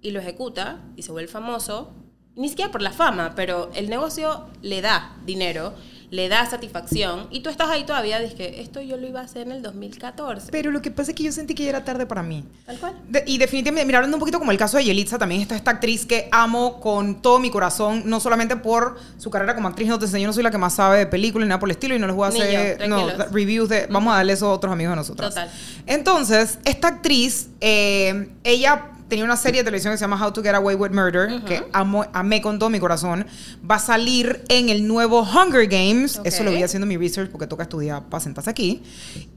y 0.00 0.10
lo 0.10 0.20
ejecuta 0.20 0.80
y 0.96 1.02
se 1.02 1.12
vuelve 1.12 1.30
famoso, 1.30 1.92
ni 2.34 2.48
siquiera 2.48 2.72
por 2.72 2.82
la 2.82 2.92
fama, 2.92 3.34
pero 3.36 3.70
el 3.74 3.88
negocio 3.88 4.48
le 4.62 4.80
da 4.80 5.16
dinero, 5.24 5.74
le 6.12 6.28
da 6.28 6.44
satisfacción, 6.44 7.26
y 7.30 7.40
tú 7.40 7.48
estás 7.48 7.70
ahí 7.70 7.84
todavía, 7.84 8.20
dices 8.20 8.34
que 8.34 8.60
esto 8.60 8.82
yo 8.82 8.98
lo 8.98 9.08
iba 9.08 9.20
a 9.20 9.24
hacer 9.24 9.46
en 9.46 9.52
el 9.52 9.62
2014. 9.62 10.52
Pero 10.52 10.70
lo 10.70 10.82
que 10.82 10.90
pasa 10.90 11.12
es 11.12 11.16
que 11.16 11.22
yo 11.22 11.32
sentí 11.32 11.54
que 11.54 11.62
ya 11.64 11.70
era 11.70 11.84
tarde 11.86 12.04
para 12.04 12.22
mí. 12.22 12.44
Tal 12.66 12.76
cual. 12.78 12.92
De- 13.08 13.24
y 13.26 13.38
definitivamente, 13.38 13.86
mira, 13.86 13.96
hablando 13.96 14.18
un 14.18 14.20
poquito 14.20 14.38
como 14.38 14.50
el 14.52 14.58
caso 14.58 14.76
de 14.76 14.84
Yelitza, 14.84 15.16
también 15.18 15.40
está 15.40 15.56
esta 15.56 15.70
actriz 15.70 16.04
que 16.04 16.28
amo 16.30 16.80
con 16.80 17.22
todo 17.22 17.38
mi 17.38 17.48
corazón, 17.50 18.02
no 18.04 18.20
solamente 18.20 18.56
por 18.56 18.98
su 19.16 19.30
carrera 19.30 19.54
como 19.54 19.68
actriz, 19.68 19.88
no 19.88 19.98
te 19.98 20.04
enseño, 20.04 20.26
no 20.26 20.34
soy 20.34 20.42
la 20.42 20.50
que 20.50 20.58
más 20.58 20.74
sabe 20.74 20.98
de 20.98 21.06
películas 21.06 21.46
ni 21.46 21.48
nada 21.48 21.58
por 21.58 21.68
el 21.70 21.76
estilo 21.76 21.94
y 21.94 21.98
no 21.98 22.06
les 22.06 22.14
voy 22.14 22.28
a 22.28 22.30
Ni 22.30 22.40
hacer 22.42 22.78
yo, 22.78 22.88
no, 22.88 23.06
tranquilos. 23.06 23.32
reviews 23.32 23.68
de, 23.70 23.86
vamos 23.88 24.12
a 24.12 24.16
darle 24.18 24.34
eso 24.34 24.48
a 24.48 24.52
otros 24.52 24.70
amigos 24.70 24.92
de 24.92 24.96
nosotros. 24.96 25.30
Total. 25.30 25.50
Entonces, 25.86 26.58
esta 26.66 26.88
actriz, 26.88 27.48
eh, 27.62 28.28
ella 28.44 28.91
tenía 29.12 29.26
una 29.26 29.36
serie 29.36 29.60
de 29.60 29.64
televisión 29.66 29.92
que 29.92 29.98
se 29.98 30.04
llama 30.04 30.24
How 30.24 30.32
to 30.32 30.42
Get 30.42 30.54
Away 30.54 30.74
with 30.74 30.92
Murder, 30.92 31.42
que 31.44 31.62
amo, 31.74 32.06
amé 32.14 32.40
con 32.40 32.58
todo 32.58 32.70
mi 32.70 32.80
corazón. 32.80 33.26
Va 33.70 33.74
a 33.74 33.78
salir 33.78 34.42
en 34.48 34.70
el 34.70 34.88
nuevo 34.88 35.20
Hunger 35.20 35.66
Games. 35.66 36.18
Eso 36.24 36.42
lo 36.42 36.50
vi 36.50 36.62
haciendo 36.62 36.86
mi 36.86 36.96
research 36.96 37.30
porque 37.30 37.46
toca 37.46 37.64
estudiar 37.64 38.04
para 38.04 38.22
sentarse 38.22 38.48
aquí. 38.48 38.82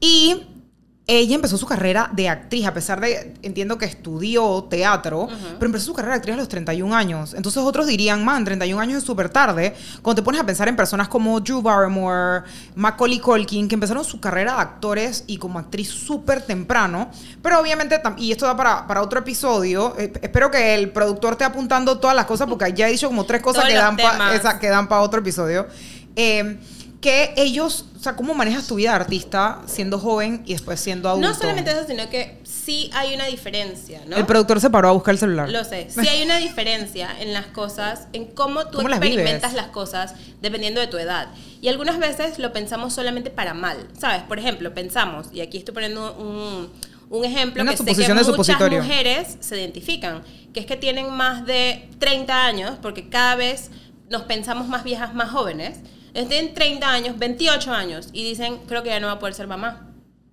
Y 0.00 0.46
ella 1.08 1.36
empezó 1.36 1.56
su 1.56 1.66
carrera 1.66 2.10
de 2.12 2.28
actriz, 2.28 2.66
a 2.66 2.74
pesar 2.74 3.00
de, 3.00 3.34
entiendo 3.42 3.78
que 3.78 3.84
estudió 3.84 4.64
teatro, 4.64 5.28
pero 5.56 5.66
empezó 5.66 5.86
su 5.86 5.94
carrera 5.94 6.14
de 6.14 6.18
actriz 6.18 6.34
a 6.34 6.38
los 6.38 6.48
31 6.48 6.92
años. 6.96 7.32
Entonces 7.34 7.62
otros 7.62 7.86
dirían, 7.86 8.24
man, 8.24 8.44
31 8.44 8.80
años 8.80 8.98
es 8.98 9.04
súper 9.04 9.28
tarde. 9.28 9.72
Cuando 10.02 10.20
te 10.20 10.24
pones 10.24 10.40
a 10.40 10.44
pensar 10.44 10.66
en 10.66 10.74
personas 10.74 11.06
como 11.06 11.38
Drew 11.40 11.62
Barrymore, 11.62 12.42
Macaulay 12.74 13.20
Culkin, 13.20 13.68
que 13.68 13.74
empezaron 13.76 14.04
su 14.04 14.18
carrera 14.18 14.54
de 14.56 14.60
actores 14.62 15.22
y 15.28 15.36
como 15.36 15.60
actriz 15.60 15.88
súper 15.90 16.42
temprano. 16.42 17.08
Pero 17.40 17.60
obviamente, 17.60 18.00
y 18.16 18.32
esto 18.32 18.46
da 18.46 18.56
para, 18.56 18.84
para 18.88 19.00
otro 19.00 19.20
episodio, 19.20 19.94
eh, 19.96 20.12
espero 20.20 20.50
que 20.50 20.74
el 20.74 20.90
productor 20.90 21.34
esté 21.34 21.44
apuntando 21.44 21.98
todas 22.00 22.16
las 22.16 22.26
cosas, 22.26 22.48
porque 22.48 22.72
ya 22.72 22.88
he 22.88 22.90
dicho 22.90 23.06
como 23.06 23.24
tres 23.24 23.42
cosas 23.42 23.62
Todos 23.62 23.72
que 23.72 23.78
dan, 23.78 23.96
pa- 23.96 24.10
temas. 24.10 24.34
esa- 24.34 24.58
que 24.58 24.68
dan 24.68 24.88
para 24.88 25.02
otro 25.02 25.20
episodio. 25.20 25.68
Eh, 26.16 26.58
que 27.00 27.34
ellos, 27.36 27.84
o 27.96 28.02
sea, 28.02 28.16
¿cómo 28.16 28.34
manejas 28.34 28.66
tu 28.66 28.76
vida 28.76 28.90
de 28.90 28.96
artista 28.96 29.62
siendo 29.66 29.98
joven 29.98 30.42
y 30.46 30.52
después 30.52 30.80
siendo 30.80 31.08
adulto? 31.08 31.28
No 31.28 31.34
solamente 31.34 31.70
eso, 31.70 31.84
sino 31.86 32.08
que 32.08 32.40
sí 32.44 32.90
hay 32.94 33.14
una 33.14 33.26
diferencia, 33.26 34.02
¿no? 34.06 34.16
El 34.16 34.26
productor 34.26 34.60
se 34.60 34.70
paró 34.70 34.88
a 34.88 34.92
buscar 34.92 35.14
el 35.14 35.18
celular. 35.18 35.50
Lo 35.50 35.64
sé. 35.64 35.88
Sí 35.90 36.06
hay 36.08 36.22
una 36.22 36.38
diferencia 36.38 37.10
en 37.20 37.32
las 37.32 37.46
cosas, 37.46 38.08
en 38.12 38.26
cómo 38.26 38.66
tú 38.66 38.78
¿Cómo 38.78 38.88
las 38.88 38.98
experimentas 38.98 39.52
las 39.54 39.68
cosas 39.68 40.14
dependiendo 40.40 40.80
de 40.80 40.86
tu 40.86 40.96
edad. 40.96 41.28
Y 41.60 41.68
algunas 41.68 41.98
veces 41.98 42.38
lo 42.38 42.52
pensamos 42.52 42.94
solamente 42.94 43.30
para 43.30 43.54
mal, 43.54 43.88
¿sabes? 43.98 44.22
Por 44.22 44.38
ejemplo, 44.38 44.72
pensamos, 44.74 45.28
y 45.32 45.40
aquí 45.40 45.58
estoy 45.58 45.74
poniendo 45.74 46.14
un, 46.14 46.70
un 47.10 47.24
ejemplo 47.24 47.62
Una 47.62 47.72
que 47.72 47.76
sé 47.78 47.84
que 47.84 48.14
muchas 48.14 48.70
mujeres 48.70 49.36
se 49.40 49.58
identifican, 49.58 50.22
que 50.52 50.60
es 50.60 50.66
que 50.66 50.76
tienen 50.76 51.10
más 51.10 51.46
de 51.46 51.88
30 51.98 52.46
años, 52.46 52.78
porque 52.80 53.08
cada 53.08 53.36
vez 53.36 53.70
nos 54.10 54.22
pensamos 54.22 54.68
más 54.68 54.84
viejas, 54.84 55.14
más 55.14 55.30
jóvenes. 55.30 55.80
Tienen 56.24 56.54
30 56.54 56.90
años, 56.90 57.18
28 57.18 57.72
años, 57.72 58.08
y 58.12 58.24
dicen, 58.24 58.58
creo 58.66 58.82
que 58.82 58.88
ya 58.88 59.00
no 59.00 59.06
va 59.08 59.14
a 59.14 59.18
poder 59.18 59.34
ser 59.34 59.46
mamá 59.46 59.86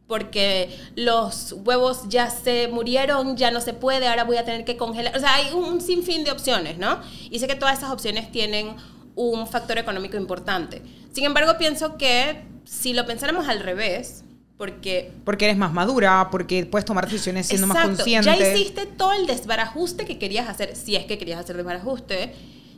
porque 0.08 0.70
los 0.96 1.56
huevos 1.66 2.04
ya 2.08 2.30
se 2.30 2.68
murieron, 2.68 3.38
ya 3.38 3.52
no 3.52 3.62
se 3.62 3.74
puede, 3.74 4.08
ahora 4.08 4.26
voy 4.26 4.38
a 4.38 4.46
tener 4.46 4.66
que 4.66 4.78
congelar. 4.78 5.16
O 5.16 5.20
sea, 5.20 5.34
hay 5.36 5.52
un 5.54 5.82
sinfín 5.82 6.24
de 6.24 6.32
opciones, 6.32 6.78
¿no? 6.78 7.00
Y 7.32 7.40
sé 7.40 7.48
que 7.48 7.56
todas 7.56 7.78
esas 7.78 7.90
opciones 7.90 8.32
tienen 8.32 8.76
un 9.16 9.48
factor 9.48 9.78
económico 9.78 10.18
importante. 10.18 10.82
Sin 11.14 11.24
embargo, 11.24 11.54
pienso 11.58 11.98
que 11.98 12.44
si 12.66 12.94
lo 12.94 13.06
pensáramos 13.06 13.48
al 13.48 13.60
revés, 13.62 14.24
porque... 14.58 15.12
Porque 15.26 15.46
eres 15.46 15.58
más 15.58 15.74
madura, 15.74 16.28
porque 16.32 16.66
puedes 16.66 16.86
tomar 16.86 17.06
decisiones 17.06 17.48
siendo 17.48 17.68
más 17.68 17.78
Exacto, 17.78 17.98
consciente. 17.98 18.38
Ya 18.40 18.54
hiciste 18.54 18.86
todo 18.86 19.14
el 19.14 19.26
desbarajuste 19.26 20.06
que 20.06 20.20
querías 20.20 20.48
hacer, 20.48 20.76
si 20.76 20.96
es 20.96 21.06
que 21.06 21.18
querías 21.18 21.40
hacer 21.40 21.56
desbarajuste. 21.56 22.34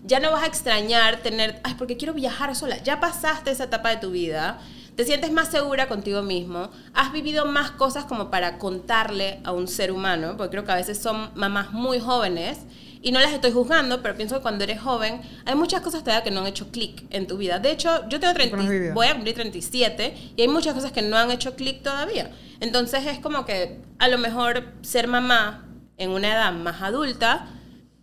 Ya 0.05 0.19
no 0.19 0.31
vas 0.31 0.43
a 0.43 0.47
extrañar 0.47 1.17
tener, 1.17 1.59
ay, 1.63 1.75
porque 1.77 1.97
quiero 1.97 2.13
viajar 2.13 2.55
sola. 2.55 2.77
Ya 2.83 2.99
pasaste 2.99 3.51
esa 3.51 3.65
etapa 3.65 3.89
de 3.89 3.97
tu 3.97 4.11
vida. 4.11 4.59
Te 4.95 5.03
sientes 5.03 5.31
más 5.31 5.49
segura 5.49 5.87
contigo 5.87 6.21
mismo. 6.21 6.69
Has 6.93 7.11
vivido 7.11 7.45
más 7.45 7.71
cosas 7.71 8.05
como 8.05 8.29
para 8.29 8.57
contarle 8.57 9.39
a 9.43 9.51
un 9.51 9.67
ser 9.67 9.91
humano, 9.91 10.35
porque 10.37 10.51
creo 10.51 10.65
que 10.65 10.71
a 10.71 10.75
veces 10.75 10.99
son 10.99 11.31
mamás 11.35 11.71
muy 11.71 11.99
jóvenes 11.99 12.59
y 13.01 13.11
no 13.11 13.19
las 13.19 13.33
estoy 13.33 13.51
juzgando, 13.51 14.01
pero 14.01 14.15
pienso 14.15 14.37
que 14.37 14.41
cuando 14.41 14.63
eres 14.63 14.81
joven 14.81 15.21
hay 15.45 15.53
muchas 15.53 15.81
cosas 15.81 16.03
todavía 16.03 16.23
que 16.23 16.31
no 16.31 16.39
han 16.41 16.47
hecho 16.47 16.71
clic 16.71 17.03
en 17.11 17.27
tu 17.27 17.37
vida. 17.37 17.59
De 17.59 17.71
hecho, 17.71 18.07
yo 18.09 18.19
tengo 18.19 18.33
30, 18.33 18.57
no 18.57 18.63
has 18.63 18.69
vivido. 18.69 18.93
voy 18.95 19.07
a 19.07 19.13
cumplir 19.13 19.35
37 19.35 20.33
y 20.35 20.41
hay 20.41 20.47
muchas 20.47 20.73
cosas 20.73 20.91
que 20.91 21.03
no 21.03 21.15
han 21.15 21.29
hecho 21.29 21.55
clic 21.55 21.83
todavía. 21.83 22.31
Entonces 22.61 23.05
es 23.05 23.19
como 23.19 23.45
que 23.45 23.81
a 23.99 24.07
lo 24.07 24.17
mejor 24.17 24.73
ser 24.81 25.07
mamá 25.07 25.65
en 25.97 26.09
una 26.09 26.29
edad 26.29 26.51
más 26.53 26.81
adulta 26.81 27.47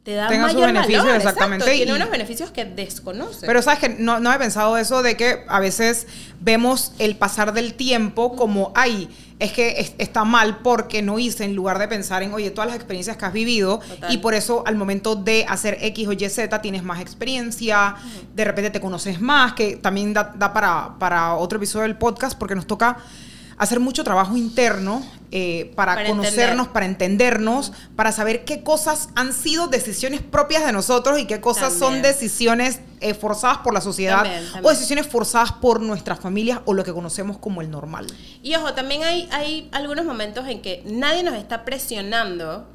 te 0.03 0.15
da 0.15 0.27
Tenga 0.27 0.51
sus 0.51 0.61
beneficios, 0.61 1.05
valor, 1.05 1.17
exactamente, 1.17 1.65
exacto, 1.65 1.77
tiene 1.77 1.93
y- 1.93 1.95
unos 1.97 2.11
beneficios 2.11 2.51
que 2.51 2.65
desconoces. 2.65 3.45
Pero 3.47 3.63
sabes 3.63 3.79
que 3.79 3.89
no, 3.89 4.19
no 4.19 4.33
he 4.33 4.39
pensado 4.39 4.77
eso 4.77 5.01
de 5.03 5.17
que 5.17 5.45
a 5.49 5.61
veces 5.61 6.09
vemos 6.41 6.93
el 6.99 7.17
pasar 7.17 7.53
del 7.53 7.75
tiempo 7.75 8.35
como, 8.35 8.73
ay, 8.75 9.09
es 9.39 9.53
que 9.53 9.79
es- 9.81 9.95
está 9.99 10.25
mal 10.25 10.59
porque 10.59 11.03
no 11.03 11.21
hice, 11.21 11.45
en 11.45 11.55
lugar 11.55 11.79
de 11.79 11.87
pensar 11.87 12.25
en, 12.25 12.35
oye, 12.35 12.51
todas 12.51 12.67
las 12.67 12.75
experiencias 12.77 13.17
que 13.17 13.25
has 13.27 13.33
vivido 13.33 13.79
Total. 13.79 14.13
y 14.13 14.19
por 14.19 14.35
eso 14.35 14.65
al 14.67 14.75
momento 14.75 15.15
de 15.15 15.47
hacer 15.49 15.79
X 15.81 16.09
o 16.09 16.13
Y, 16.13 16.29
Z 16.29 16.61
tienes 16.63 16.83
más 16.83 17.01
experiencia, 17.01 17.95
de 18.35 18.45
repente 18.45 18.71
te 18.71 18.81
conoces 18.81 19.21
más, 19.21 19.53
que 19.53 19.77
también 19.77 20.13
da, 20.13 20.33
da 20.35 20.53
para, 20.53 20.95
para 20.99 21.35
otro 21.35 21.59
episodio 21.59 21.85
del 21.85 21.97
podcast 21.97 22.37
porque 22.37 22.57
nos 22.57 22.67
toca 22.67 22.99
hacer 23.63 23.81
mucho 23.81 24.05
trabajo 24.05 24.37
interno 24.37 25.03
eh, 25.31 25.73
para, 25.77 25.95
Para 25.95 26.09
conocernos, 26.09 26.67
entender. 26.67 26.73
para 26.73 26.87
entendernos, 26.87 27.73
para 27.97 28.13
saber 28.13 28.45
qué 28.45 28.63
cosas 28.63 29.09
han 29.15 29.33
sido 29.33 29.67
decisiones 29.69 30.21
propias 30.21 30.67
de 30.67 30.73
nosotros 30.73 31.19
y 31.19 31.27
qué 31.27 31.41
cosas 31.41 31.73
son 31.73 32.03
decisiones 32.03 32.81
eh, 33.01 33.15
forzadas 33.15 33.59
por 33.59 33.73
la 33.73 33.81
sociedad 33.81 34.23
También, 34.25 34.45
también. 34.45 34.65
o 34.67 34.69
decisiones 34.71 35.07
forzadas 35.07 35.53
por 35.53 35.81
nuestras 35.81 36.21
familias 36.21 36.61
o 36.67 36.75
lo 36.75 36.85
que 36.85 36.93
conocemos 36.93 37.39
como 37.39 37.63
el 37.63 37.71
normal. 37.71 38.07
Y 38.43 38.55
ojo, 38.57 38.75
también 38.75 39.05
hay, 39.05 39.29
hay 39.33 39.69
algunos 39.73 40.05
momentos 40.05 40.47
en 40.49 40.61
que 40.61 40.83
nadie 40.87 41.23
nos 41.23 41.35
está 41.35 41.65
presionando, 41.65 42.69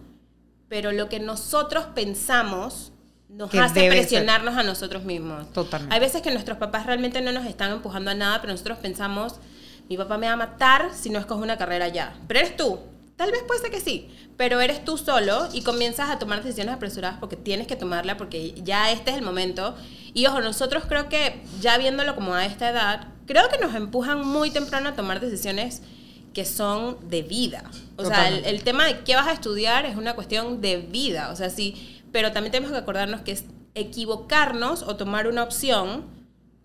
pero 0.70 0.92
lo 0.92 1.10
que 1.10 1.20
nosotros 1.20 1.86
pensamos 1.94 2.92
nos 3.30 3.50
Que 3.52 3.60
hace 3.60 3.82
ser. 3.82 3.90
presionarnos 3.92 4.56
a 4.58 4.64
nosotros 4.64 5.04
mismos. 5.04 5.52
Totalmente. 5.54 5.94
Hay 5.94 6.00
veces 6.00 6.22
que 6.22 6.32
nuestros 6.32 6.58
papás 6.58 6.86
realmente 6.86 7.22
no 7.22 7.32
nos 7.34 7.46
están 7.46 7.72
empujando 7.72 8.10
a 8.10 8.14
nada, 8.16 8.40
pero 8.42 8.54
nosotros 8.54 8.78
pensamos, 8.80 9.36
mi 9.90 9.98
papá 9.98 10.18
me 10.18 10.28
va 10.28 10.34
a 10.34 10.38
matar 10.38 10.92
si 10.94 11.10
no 11.10 11.20
escojo 11.20 11.42
una 11.42 11.58
carrera 11.58 11.88
ya. 11.88 12.16
Pero 12.28 12.40
eres 12.40 12.58
tú. 12.58 12.80
Tal 13.16 13.32
vez 13.32 13.42
puede 13.48 13.60
ser 13.60 13.72
que 13.72 13.80
sí, 13.80 14.10
pero 14.38 14.62
eres 14.62 14.86
tú 14.86 14.96
solo 14.98 15.48
y 15.52 15.64
comienzas 15.64 16.12
a 16.12 16.20
tomar 16.20 16.44
decisiones 16.44 16.76
apresuradas 16.76 17.18
porque 17.20 17.36
tienes 17.36 17.66
que 17.66 17.76
tomarla 17.76 18.16
porque 18.16 18.54
ya 18.64 18.92
este 18.92 19.10
es 19.10 19.18
el 19.18 19.24
momento. 19.24 19.76
Y 20.14 20.28
ojo, 20.28 20.40
nosotros 20.40 20.84
creo 20.88 21.10
que 21.10 21.42
ya 21.60 21.80
viéndolo 21.80 22.14
como 22.14 22.36
a 22.36 22.46
esta 22.46 22.70
edad, 22.70 23.08
creo 23.26 23.50
que 23.50 23.58
nos 23.58 23.74
empujan 23.74 24.26
muy 24.26 24.52
temprano 24.52 24.90
a 24.90 24.96
tomar 24.96 25.20
decisiones 25.20 25.82
que 26.36 26.46
son 26.46 27.10
de 27.10 27.24
vida. 27.24 27.64
O 27.96 28.06
sea, 28.06 28.28
el, 28.28 28.46
el 28.46 28.64
tema 28.64 28.86
de 28.86 29.00
qué 29.00 29.16
vas 29.16 29.26
a 29.26 29.32
estudiar 29.32 29.88
es 29.88 29.96
una 29.96 30.14
cuestión 30.14 30.62
de 30.62 30.78
vida. 30.78 31.32
O 31.32 31.36
sea, 31.36 31.50
sí, 31.50 32.02
pero 32.12 32.32
también 32.32 32.52
tenemos 32.52 32.72
que 32.72 32.78
acordarnos 32.78 33.22
que 33.22 33.32
es 33.32 33.46
equivocarnos 33.74 34.84
o 34.84 34.96
tomar 34.96 35.28
una 35.28 35.42
opción 35.42 36.17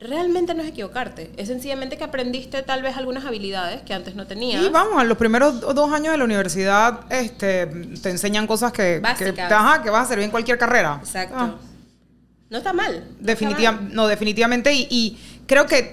realmente 0.03 0.55
no 0.55 0.63
es 0.63 0.69
equivocarte. 0.69 1.33
Es 1.37 1.49
sencillamente 1.49 1.97
que 1.97 2.05
aprendiste 2.05 2.63
tal 2.63 2.83
vez 2.83 2.97
algunas 2.97 3.25
habilidades 3.25 3.83
que 3.83 3.95
antes 3.95 4.15
no 4.15 4.27
tenías. 4.27 4.63
Y 4.65 4.69
vamos, 4.69 5.01
a 5.01 5.05
los 5.05 5.17
primeros 5.19 5.61
do- 5.61 5.73
dos 5.75 5.93
años 5.93 6.13
de 6.13 6.19
la 6.19 6.25
universidad 6.25 7.01
este, 7.11 7.67
te 7.67 8.11
enseñan 8.11 8.47
cosas 8.47 8.73
que, 8.73 8.95
que, 8.95 9.01
Básicas. 9.01 9.53
ajá, 9.53 9.83
que 9.83 9.91
vas 9.91 10.05
a 10.07 10.09
servir 10.09 10.25
en 10.25 10.31
cualquier 10.31 10.59
carrera. 10.59 10.99
Exacto. 11.03 11.35
Ah, 11.39 11.55
No 12.51 12.59
está 12.59 12.73
mal. 12.73 12.93
no 13.01 13.05
está 13.11 13.25
definitiva- 13.25 13.73
mal. 13.73 13.95
no, 13.95 14.07
definitivamente. 14.09 14.73
Y, 14.75 14.87
y 14.91 15.19
creo 15.47 15.67
que 15.67 15.91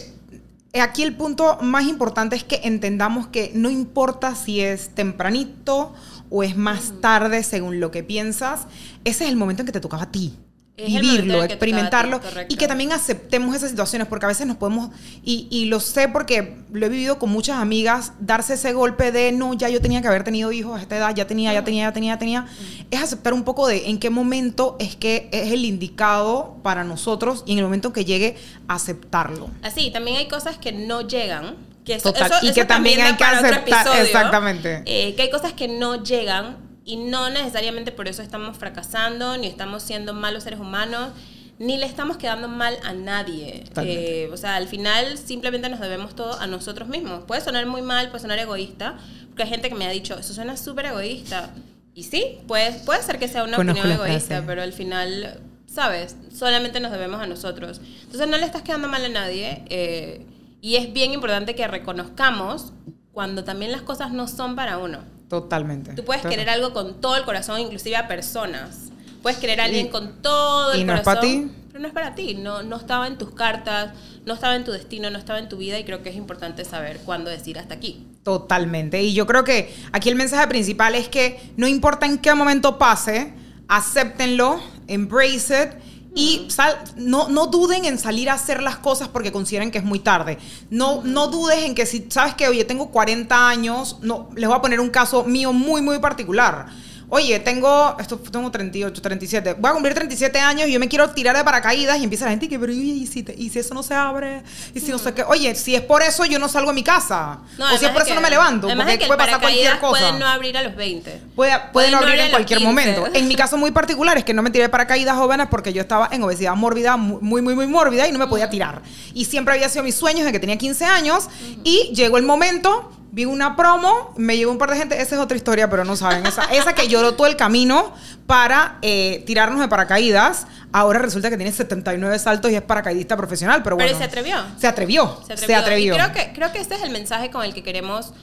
aquí 0.81 1.03
el 1.03 1.15
punto 1.15 1.57
más 1.61 1.85
importante 1.85 2.35
es 2.35 2.43
que 2.43 2.61
entendamos 2.63 3.27
que 3.27 3.51
no 3.55 3.69
importa 3.69 4.35
si 4.35 4.61
es 4.61 4.89
tempranito 4.89 5.93
o 6.29 6.43
es 6.43 6.55
más 6.55 6.93
tarde 7.01 7.43
según 7.43 7.79
lo 7.79 7.89
que 7.91 8.03
piensas, 8.03 8.67
ese 9.03 9.23
es 9.23 9.29
el 9.31 9.35
momento 9.35 9.63
en 9.63 9.65
que 9.65 9.71
te 9.71 9.79
tocaba 9.79 10.03
a 10.03 10.11
ti. 10.11 10.37
Vivirlo, 10.86 11.43
experimentarlo 11.43 12.19
y 12.48 12.55
que 12.55 12.67
también 12.67 12.91
aceptemos 12.91 13.55
esas 13.55 13.69
situaciones 13.69 14.07
porque 14.07 14.25
a 14.25 14.29
veces 14.29 14.48
nos 14.48 14.57
podemos 14.57 14.89
y, 15.24 15.48
y 15.51 15.65
lo 15.65 15.79
sé 15.79 16.07
porque 16.07 16.57
lo 16.71 16.86
he 16.86 16.89
vivido 16.89 17.19
con 17.19 17.29
muchas 17.29 17.57
amigas 17.57 18.13
darse 18.19 18.53
ese 18.53 18.74
golpe 18.74 19.12
de 19.12 19.31
no 19.31 19.53
ya 19.53 19.69
yo 19.69 19.81
tenía 19.81 20.01
que 20.01 20.07
haber 20.07 20.24
tenido 20.24 20.51
hijos 20.51 20.77
a 20.77 20.81
esta 20.81 20.98
edad 20.98 21.15
ya 21.15 21.27
tenía 21.27 21.53
ya 21.53 21.63
tenía 21.63 21.86
ya 21.88 21.93
tenía 21.93 22.13
ya 22.15 22.19
tenía 22.19 22.45
es 22.91 23.01
aceptar 23.01 23.33
un 23.33 23.43
poco 23.43 23.67
de 23.67 23.89
en 23.89 24.00
qué 24.00 24.09
momento 24.09 24.75
es 24.79 24.95
que 24.95 25.29
es 25.31 25.51
el 25.51 25.65
indicado 25.65 26.57
para 26.63 26.83
nosotros 26.83 27.43
y 27.45 27.53
en 27.53 27.59
el 27.59 27.63
momento 27.65 27.93
que 27.93 28.05
llegue 28.05 28.36
aceptarlo 28.67 29.50
Así, 29.63 29.91
también 29.91 30.17
hay 30.17 30.27
cosas 30.27 30.57
que 30.57 30.71
no 30.71 31.01
llegan. 31.07 31.55
Que 31.86 31.95
eso, 31.95 32.12
Total, 32.13 32.31
eso- 32.31 32.45
y 32.45 32.53
que 32.53 32.65
también 32.65 33.01
hay 33.01 33.15
que 33.15 33.24
aceptar- 33.24 33.59
episodio. 33.62 34.01
exactamente. 34.03 34.83
Eh, 34.86 35.15
que 35.15 35.24
hay 35.24 35.29
cosas 35.29 35.53
que 35.53 35.67
no 35.67 36.03
llegan 36.03 36.57
y 36.89 36.96
no 36.96 37.29
necesariamente 37.29 37.91
por 37.91 38.08
eso 38.08 38.24
estamos 38.24 38.58
fracasando, 38.58 39.38
ni 39.38 39.46
estamos 39.46 39.84
siendo 39.84 40.15
malos 40.15 40.41
seres 40.43 40.60
humanos, 40.60 41.12
ni 41.60 41.77
le 41.77 41.86
estamos 41.86 42.17
quedando 42.17 42.48
mal 42.48 42.75
a 42.84 42.93
nadie. 42.93 43.63
Eh, 43.84 44.27
o 44.34 44.38
sea, 44.38 44.55
al 44.55 44.67
final 44.67 45.19
simplemente 45.19 45.69
nos 45.69 45.79
debemos 45.79 46.15
todo 46.15 46.39
a 46.39 46.48
nosotros 46.48 46.89
mismos. 46.89 47.25
Puede 47.27 47.41
sonar 47.41 47.67
muy 47.67 47.84
mal, 47.84 48.10
puede 48.10 48.22
sonar 48.22 48.39
egoísta, 48.39 48.98
porque 49.27 49.43
hay 49.43 49.50
gente 49.50 49.69
que 49.69 49.75
me 49.75 49.86
ha 49.86 49.91
dicho, 49.91 50.17
eso 50.17 50.34
suena 50.34 50.58
súper 50.58 50.88
egoísta. 50.88 51.51
Y 51.93 52.05
sí, 52.05 52.39
puede, 52.48 52.72
puede 52.86 53.03
ser 53.03 53.19
que 53.19 53.27
sea 53.27 53.43
una 53.43 53.58
Conozco 53.58 53.81
opinión 53.81 54.01
egoísta, 54.01 54.27
frase. 54.38 54.43
pero 54.48 54.63
al 54.63 54.74
final, 54.74 55.39
¿sabes? 55.67 56.15
Solamente 56.36 56.79
nos 56.79 56.91
debemos 56.91 57.22
a 57.22 57.27
nosotros. 57.27 57.81
Entonces 58.01 58.27
no 58.27 58.38
le 58.38 58.46
estás 58.48 58.63
quedando 58.63 58.88
mal 58.88 59.05
a 59.05 59.10
nadie. 59.10 59.63
eh, 59.69 60.25
y 60.62 60.77
es 60.77 60.91
bien 60.91 61.13
importante 61.13 61.53
que 61.53 61.67
reconozcamos 61.67 62.74
cuando 63.13 63.43
también 63.43 63.72
las 63.72 63.84
cosas 63.84 64.12
no 64.12 64.27
son 64.27 64.55
para 64.55 64.79
uno. 64.79 65.18
Totalmente 65.29 65.93
Tú 65.93 66.03
puedes 66.03 66.21
Total. 66.24 66.38
querer 66.38 66.50
algo 66.50 66.74
con 66.74 67.00
todo 67.00 67.15
el 67.15 67.24
corazón, 67.24 67.59
inclusive 67.62 67.95
a 67.95 68.07
personas. 68.07 68.89
Puedes 69.21 69.38
querer 69.39 69.62
a 69.62 69.65
alguien 69.65 69.86
Y- 69.88 69.89
con 69.89 70.21
todo 70.21 70.74
el 70.74 70.81
y 70.81 70.83
no 70.83 70.93
es 70.95 71.01
corazón. 71.01 71.15
pa' 71.15 71.21
ti. 71.21 71.51
Pero 71.67 71.79
no 71.81 71.88
es 71.88 71.93
para 71.93 72.15
ti. 72.15 72.33
No, 72.33 72.63
no 72.63 72.77
estaba 72.77 73.05
en 73.07 73.17
tus 73.17 73.31
cartas, 73.36 73.91
no 74.25 74.33
estaba 74.33 74.55
en 74.55 74.63
tu 74.63 74.71
destino, 74.71 75.09
no 75.12 75.17
estaba 75.19 75.38
en 75.39 75.48
tu 75.50 75.57
vida. 75.57 75.77
Y 75.77 75.83
creo 75.83 76.01
que 76.01 76.09
es 76.09 76.15
importante 76.15 76.65
saber 76.65 77.00
cuándo 77.05 77.29
decir 77.29 77.59
hasta 77.59 77.75
aquí. 77.75 78.07
Totalmente. 78.24 79.01
Y 79.03 79.13
yo 79.13 79.27
creo 79.27 79.43
que 79.43 79.74
aquí 79.91 80.09
el 80.09 80.15
mensaje 80.15 80.48
principal 80.48 80.95
es 80.95 81.07
que 81.09 81.39
no 81.57 81.67
importa 81.67 82.05
en 82.07 82.17
qué 82.17 82.33
momento 82.33 82.77
pase, 82.79 83.33
acéptenlo, 83.67 84.59
embrace 84.88 85.63
it. 85.63 85.69
Y 86.15 86.47
no, 86.95 87.29
no 87.29 87.47
duden 87.47 87.85
en 87.85 87.99
salir 87.99 88.29
a 88.29 88.33
hacer 88.33 88.63
las 88.63 88.77
cosas 88.77 89.07
porque 89.09 89.31
consideren 89.31 89.71
que 89.71 89.77
es 89.77 89.83
muy 89.83 89.99
tarde. 89.99 90.37
No, 90.69 91.01
no 91.03 91.27
dudes 91.27 91.63
en 91.63 91.75
que 91.75 91.85
si 91.85 92.07
sabes 92.09 92.33
que, 92.33 92.47
oye, 92.47 92.65
tengo 92.65 92.89
40 92.89 93.47
años, 93.47 93.97
no, 94.01 94.29
les 94.35 94.47
voy 94.47 94.57
a 94.57 94.61
poner 94.61 94.79
un 94.79 94.89
caso 94.89 95.23
mío 95.23 95.53
muy, 95.53 95.81
muy 95.81 95.99
particular. 95.99 96.67
Oye, 97.11 97.39
tengo, 97.39 97.95
esto 97.99 98.17
tengo 98.19 98.51
38, 98.51 99.01
37, 99.01 99.53
voy 99.57 99.71
a 99.71 99.73
cumplir 99.73 99.95
37 99.95 100.39
años 100.39 100.67
y 100.69 100.73
yo 100.73 100.79
me 100.79 100.87
quiero 100.87 101.09
tirar 101.09 101.35
de 101.35 101.43
paracaídas 101.43 101.97
y 101.99 102.03
empieza 102.03 102.25
la 102.25 102.31
gente 102.31 102.47
que, 102.47 102.59
pero 102.59 102.71
¿y 102.71 103.07
si, 103.07 103.23
te- 103.23 103.33
y 103.35 103.49
si 103.49 103.57
eso 103.57 103.73
no 103.73 103.81
se 103.81 103.95
abre? 103.95 104.43
Y 104.75 104.79
si 104.79 104.91
no 104.91 104.99
sé 104.99 105.11
qué, 105.15 105.23
oye, 105.23 105.55
si 105.55 105.73
es 105.73 105.81
por 105.81 106.03
eso 106.03 106.23
yo 106.25 106.37
no 106.37 106.47
salgo 106.47 106.69
a 106.69 106.73
mi 106.73 106.83
casa. 106.83 107.39
No, 107.57 107.65
o 107.73 107.77
si 107.79 107.85
es 107.85 107.91
por 107.91 108.03
de 108.03 108.09
eso 108.11 108.13
no 108.15 108.21
me 108.21 108.29
levanto, 108.29 108.67
porque 108.67 108.83
de 108.91 108.99
que 108.99 109.05
puede 109.07 109.17
pasar 109.17 109.39
cualquier 109.41 109.79
cosa. 109.79 109.99
Puede 110.07 110.19
no 110.19 110.27
abrir 110.27 110.55
a 110.55 110.61
los 110.61 110.75
20. 110.75 111.21
Puede, 111.35 111.51
Puede 111.51 111.59
pueden 111.73 111.91
no 111.93 111.97
abrir 111.97 112.19
en 112.19 112.29
cualquier 112.29 112.59
15. 112.59 112.69
momento. 112.69 113.07
En 113.11 113.27
mi 113.27 113.35
caso 113.35 113.57
muy 113.57 113.71
particular 113.71 114.15
es 114.19 114.23
que 114.23 114.35
no 114.35 114.43
me 114.43 114.51
tiré 114.51 114.65
de 114.65 114.69
paracaídas 114.69 115.15
jóvenes 115.17 115.47
porque 115.49 115.73
yo 115.73 115.81
estaba 115.81 116.09
en 116.11 116.21
obesidad 116.21 116.53
mórbida, 116.55 116.95
muy, 116.95 117.41
muy, 117.41 117.55
muy 117.55 117.65
mórbida 117.65 118.07
y 118.07 118.11
no 118.11 118.19
me 118.19 118.27
podía 118.27 118.51
tirar. 118.51 118.83
Y 119.15 119.25
siempre 119.25 119.55
había 119.55 119.67
sido 119.67 119.83
mis 119.83 119.95
sueños 119.95 120.19
desde 120.21 120.33
que 120.33 120.39
tenía 120.39 120.57
15 120.59 120.85
años 120.85 121.27
y 121.63 121.91
llegó 121.95 122.17
el 122.17 122.23
momento, 122.23 122.91
vi 123.11 123.25
una 123.25 123.55
promo, 123.55 124.13
me 124.17 124.37
llegó 124.37 124.51
un 124.51 124.57
par 124.57 124.69
de 124.69 124.77
gente, 124.77 125.01
esa 125.01 125.15
es 125.15 125.21
otra 125.21 125.35
historia, 125.35 125.69
pero 125.69 125.83
no 125.83 125.95
saben, 125.95 126.25
esa, 126.25 126.43
esa 126.45 126.73
que 126.73 126.87
lloró 126.87 127.15
todo 127.15 127.27
el 127.27 127.35
camino 127.35 127.93
para 128.27 128.77
eh, 128.81 129.23
tirarnos 129.25 129.59
de 129.59 129.67
paracaídas. 129.67 130.45
Ahora 130.71 130.99
resulta 130.99 131.29
que 131.29 131.37
tiene 131.37 131.51
79 131.51 132.19
saltos 132.19 132.51
y 132.51 132.55
es 132.55 132.61
paracaidista 132.61 133.17
profesional, 133.17 133.63
pero 133.63 133.75
bueno. 133.75 133.87
Pero 133.87 133.97
se 133.97 134.05
atrevió. 134.05 134.35
Se 134.57 134.67
atrevió. 134.67 135.17
Se 135.21 135.27
Se 135.27 135.33
atrevió. 135.33 135.57
atrevió. 135.57 135.93
Y 135.93 135.97
creo 135.97 136.13
que, 136.13 136.33
creo 136.33 136.51
que 136.51 136.59
este 136.59 136.75
es 136.75 136.83
el 136.83 136.91
mensaje 136.91 137.31
con 137.31 137.43
el 137.43 137.53
que 137.55 137.63
queremos 137.63 138.13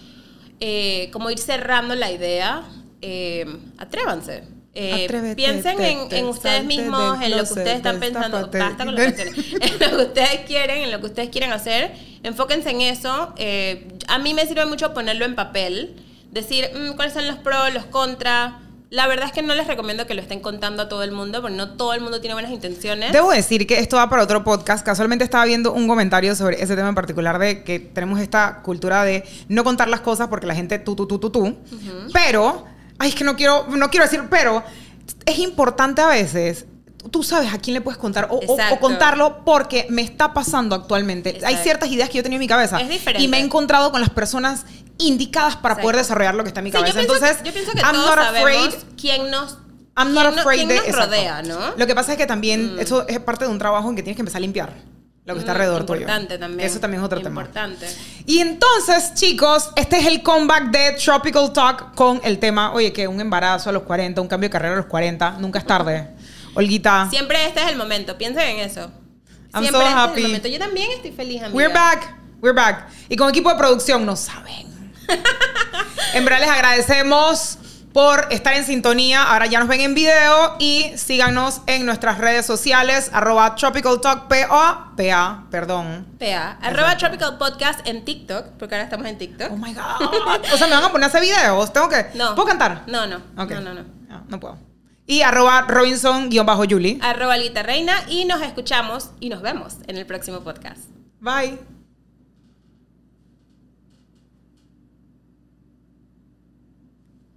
eh, 0.60 1.10
como 1.12 1.30
ir 1.30 1.38
cerrando 1.38 1.94
la 1.96 2.10
idea. 2.10 2.62
Eh, 3.02 3.46
atrévanse. 3.78 4.44
Eh, 4.78 5.04
Atrévete, 5.06 5.36
piensen 5.36 5.76
te- 5.78 5.90
en, 5.90 6.08
te, 6.10 6.18
en 6.18 6.26
ustedes 6.26 6.64
mismos, 6.64 7.22
en 7.22 7.30
lo 7.30 7.36
que 7.38 7.42
ustedes 7.44 7.76
están 7.76 7.98
pensando, 7.98 8.50
basta 8.52 8.84
con 8.84 8.94
las 8.94 9.04
canciones, 9.14 9.52
en 9.60 9.90
lo 9.90 9.96
que 9.96 10.02
ustedes 10.04 10.40
quieren, 10.46 10.82
en 10.82 10.92
lo 10.92 11.00
que 11.00 11.06
ustedes 11.06 11.30
quieren 11.30 11.52
hacer, 11.52 11.94
enfóquense 12.22 12.70
en 12.70 12.82
eso. 12.82 13.32
Eh, 13.38 13.88
a 14.08 14.18
mí 14.18 14.34
me 14.34 14.46
sirve 14.46 14.66
mucho 14.66 14.92
ponerlo 14.92 15.24
en 15.24 15.34
papel, 15.34 15.96
decir 16.30 16.68
mm, 16.74 16.94
cuáles 16.94 17.14
son 17.14 17.26
los 17.26 17.36
pros, 17.36 17.72
los 17.72 17.86
contras. 17.86 18.52
La 18.90 19.06
verdad 19.08 19.26
es 19.26 19.32
que 19.32 19.42
no 19.42 19.54
les 19.54 19.66
recomiendo 19.66 20.06
que 20.06 20.14
lo 20.14 20.20
estén 20.20 20.38
contando 20.40 20.82
a 20.82 20.88
todo 20.88 21.02
el 21.02 21.10
mundo, 21.10 21.40
porque 21.42 21.56
no 21.56 21.70
todo 21.76 21.92
el 21.94 22.00
mundo 22.02 22.20
tiene 22.20 22.34
buenas 22.34 22.52
intenciones. 22.52 23.12
Debo 23.12 23.30
decir 23.32 23.66
que 23.66 23.80
esto 23.80 23.96
va 23.96 24.08
para 24.08 24.22
otro 24.22 24.44
podcast. 24.44 24.84
Casualmente 24.86 25.24
estaba 25.24 25.44
viendo 25.46 25.72
un 25.72 25.88
comentario 25.88 26.36
sobre 26.36 26.62
ese 26.62 26.76
tema 26.76 26.90
en 26.90 26.94
particular 26.94 27.38
de 27.40 27.64
que 27.64 27.80
tenemos 27.80 28.20
esta 28.20 28.60
cultura 28.62 29.02
de 29.04 29.24
no 29.48 29.64
contar 29.64 29.88
las 29.88 30.02
cosas 30.02 30.28
porque 30.28 30.46
la 30.46 30.54
gente 30.54 30.78
tú, 30.78 30.94
tú, 30.94 31.06
tú, 31.08 31.18
tú, 31.18 31.30
tú. 31.30 31.56
Pero, 32.12 32.64
ay, 32.98 33.08
es 33.10 33.14
que 33.14 33.24
no 33.24 33.36
quiero, 33.36 33.66
no 33.68 33.90
quiero 33.90 34.04
decir, 34.04 34.24
pero 34.30 34.62
es 35.24 35.38
importante 35.38 36.00
a 36.02 36.08
veces. 36.08 36.66
Tú 37.10 37.22
sabes 37.22 37.52
a 37.54 37.58
quién 37.58 37.74
le 37.74 37.80
puedes 37.80 37.98
contar 37.98 38.26
o, 38.32 38.36
o- 38.38 38.56
o 38.74 38.80
contarlo 38.80 39.44
porque 39.44 39.86
me 39.90 40.02
está 40.02 40.34
pasando 40.34 40.74
actualmente. 40.74 41.30
Hay 41.30 41.36
Exacto. 41.36 41.62
ciertas 41.62 41.88
ideas 41.90 42.08
que 42.10 42.16
yo 42.16 42.22
tenía 42.24 42.36
en 42.36 42.40
mi 42.40 42.48
cabeza 42.48 42.80
Es 42.80 42.88
diferente. 42.88 43.22
y 43.24 43.28
me 43.28 43.38
he 43.38 43.40
encontrado 43.40 43.92
con 43.92 44.00
las 44.00 44.10
personas 44.10 44.64
indicadas 44.98 45.54
para 45.56 45.74
Exacto. 45.74 45.82
poder 45.82 45.96
desarrollar 45.96 46.34
lo 46.34 46.42
que 46.42 46.48
está 46.48 46.60
en 46.60 46.64
mi 46.64 46.70
Sí, 46.70 46.76
yo 46.76 46.80
cabeza. 46.80 46.98
pienso 46.98 47.14
Entonces, 47.14 47.36
que, 47.38 47.46
yo 47.48 47.52
pienso 47.52 47.72
que 47.72 47.78
I'm 47.80 47.92
todos 47.92 48.16
not 48.16 48.18
afraid 48.18 48.70
quién 49.00 49.30
nos, 49.30 49.58
I'm 49.96 50.14
not 50.14 50.34
no- 50.34 50.40
afraid 50.40 50.66
de 50.66 50.76
nos 50.78 50.96
rodea, 50.96 51.42
¿no? 51.42 51.58
Lo 51.76 51.86
que 51.86 51.94
pasa 51.94 52.12
es 52.12 52.18
que 52.18 52.26
también 52.26 52.76
eso 52.80 53.06
es 53.06 53.20
parte 53.20 53.44
de 53.44 53.52
un 53.52 53.58
trabajo 53.58 53.88
en 53.88 53.94
que 53.94 54.02
tienes 54.02 54.16
que 54.16 54.22
empezar 54.22 54.38
a 54.38 54.40
limpiar 54.40 54.72
lo 55.26 55.34
que 55.34 55.40
está 55.40 55.52
Mm, 55.52 55.56
alrededor 55.56 55.84
tuyo. 55.84 56.00
Importante 56.02 56.38
también. 56.38 56.68
Eso 56.68 56.80
también 56.80 57.02
es 57.02 57.06
otro 57.06 57.20
tema. 57.20 57.42
Importante. 57.42 57.86
Y 58.26 58.38
entonces, 58.38 59.12
chicos, 59.14 59.70
este 59.76 59.98
es 59.98 60.06
el 60.06 60.22
comeback 60.22 60.70
de 60.70 60.92
Tropical 60.92 61.52
Talk 61.52 61.94
con 61.94 62.20
el 62.24 62.38
tema, 62.38 62.72
oye, 62.72 62.92
que 62.92 63.08
un 63.08 63.20
embarazo 63.20 63.68
a 63.68 63.72
los 63.72 63.82
40, 63.82 64.20
un 64.20 64.28
cambio 64.28 64.48
de 64.48 64.52
carrera 64.52 64.74
a 64.74 64.76
los 64.78 64.86
40, 64.86 65.32
nunca 65.40 65.58
es 65.58 65.66
tarde. 65.66 66.08
Olguita, 66.54 67.08
Siempre 67.10 67.44
este 67.44 67.60
es 67.60 67.68
el 67.68 67.76
momento, 67.76 68.16
piensen 68.16 68.48
en 68.48 68.60
eso. 68.60 68.90
I'm 69.52 69.62
Siempre 69.64 69.70
so 69.72 69.80
este 69.80 69.88
es 69.90 69.94
happy. 69.96 70.20
el 70.20 70.26
momento. 70.28 70.48
Yo 70.48 70.58
también 70.58 70.90
estoy 70.92 71.10
feliz, 71.10 71.42
amiga. 71.42 71.56
we're 71.56 71.74
back, 71.74 72.14
we're 72.40 72.54
back. 72.54 72.88
Y 73.08 73.16
con 73.16 73.28
equipo 73.28 73.50
de 73.50 73.56
producción, 73.56 74.06
no 74.06 74.14
saben. 74.16 74.66
en 76.14 76.24
verdad 76.24 76.40
les 76.40 76.48
agradecemos 76.50 77.58
por 77.96 78.26
estar 78.30 78.52
en 78.52 78.66
sintonía. 78.66 79.22
Ahora 79.22 79.46
ya 79.46 79.58
nos 79.58 79.68
ven 79.68 79.80
en 79.80 79.94
video 79.94 80.56
y 80.58 80.92
síganos 80.96 81.62
en 81.66 81.86
nuestras 81.86 82.18
redes 82.18 82.44
sociales, 82.44 83.08
arroba 83.10 83.54
Tropical 83.54 84.02
Talk 84.02 84.28
PA, 84.28 84.92
PA, 84.94 85.46
perdón. 85.50 86.06
PA, 86.18 86.58
arroba 86.60 86.94
Tropical 86.98 87.38
Podcast 87.38 87.88
en 87.88 88.04
TikTok, 88.04 88.48
porque 88.58 88.74
ahora 88.74 88.84
estamos 88.84 89.06
en 89.06 89.16
TikTok. 89.16 89.50
Oh 89.50 89.56
my 89.56 89.72
God. 89.72 90.44
O 90.52 90.58
sea, 90.58 90.66
me 90.66 90.74
van 90.74 90.84
a 90.84 90.92
poner 90.92 91.04
a 91.04 91.06
hacer 91.06 91.22
videos. 91.22 91.72
Tengo 91.72 91.88
que. 91.88 92.08
No. 92.12 92.34
¿Puedo 92.34 92.48
cantar? 92.48 92.82
No, 92.86 93.06
no. 93.06 93.22
No, 93.34 93.46
no, 93.46 93.72
no. 93.72 93.82
No, 94.10 94.24
no 94.28 94.40
puedo. 94.40 94.58
Y 95.06 95.22
arroba 95.22 95.62
Robinson-Julie. 95.62 96.98
Arroba 97.00 97.32
Alita 97.32 97.62
Reina 97.62 97.94
y 98.08 98.26
nos 98.26 98.42
escuchamos 98.42 99.08
y 99.20 99.30
nos 99.30 99.40
vemos 99.40 99.76
en 99.86 99.96
el 99.96 100.04
próximo 100.04 100.40
podcast. 100.40 100.80
Bye. 101.20 101.75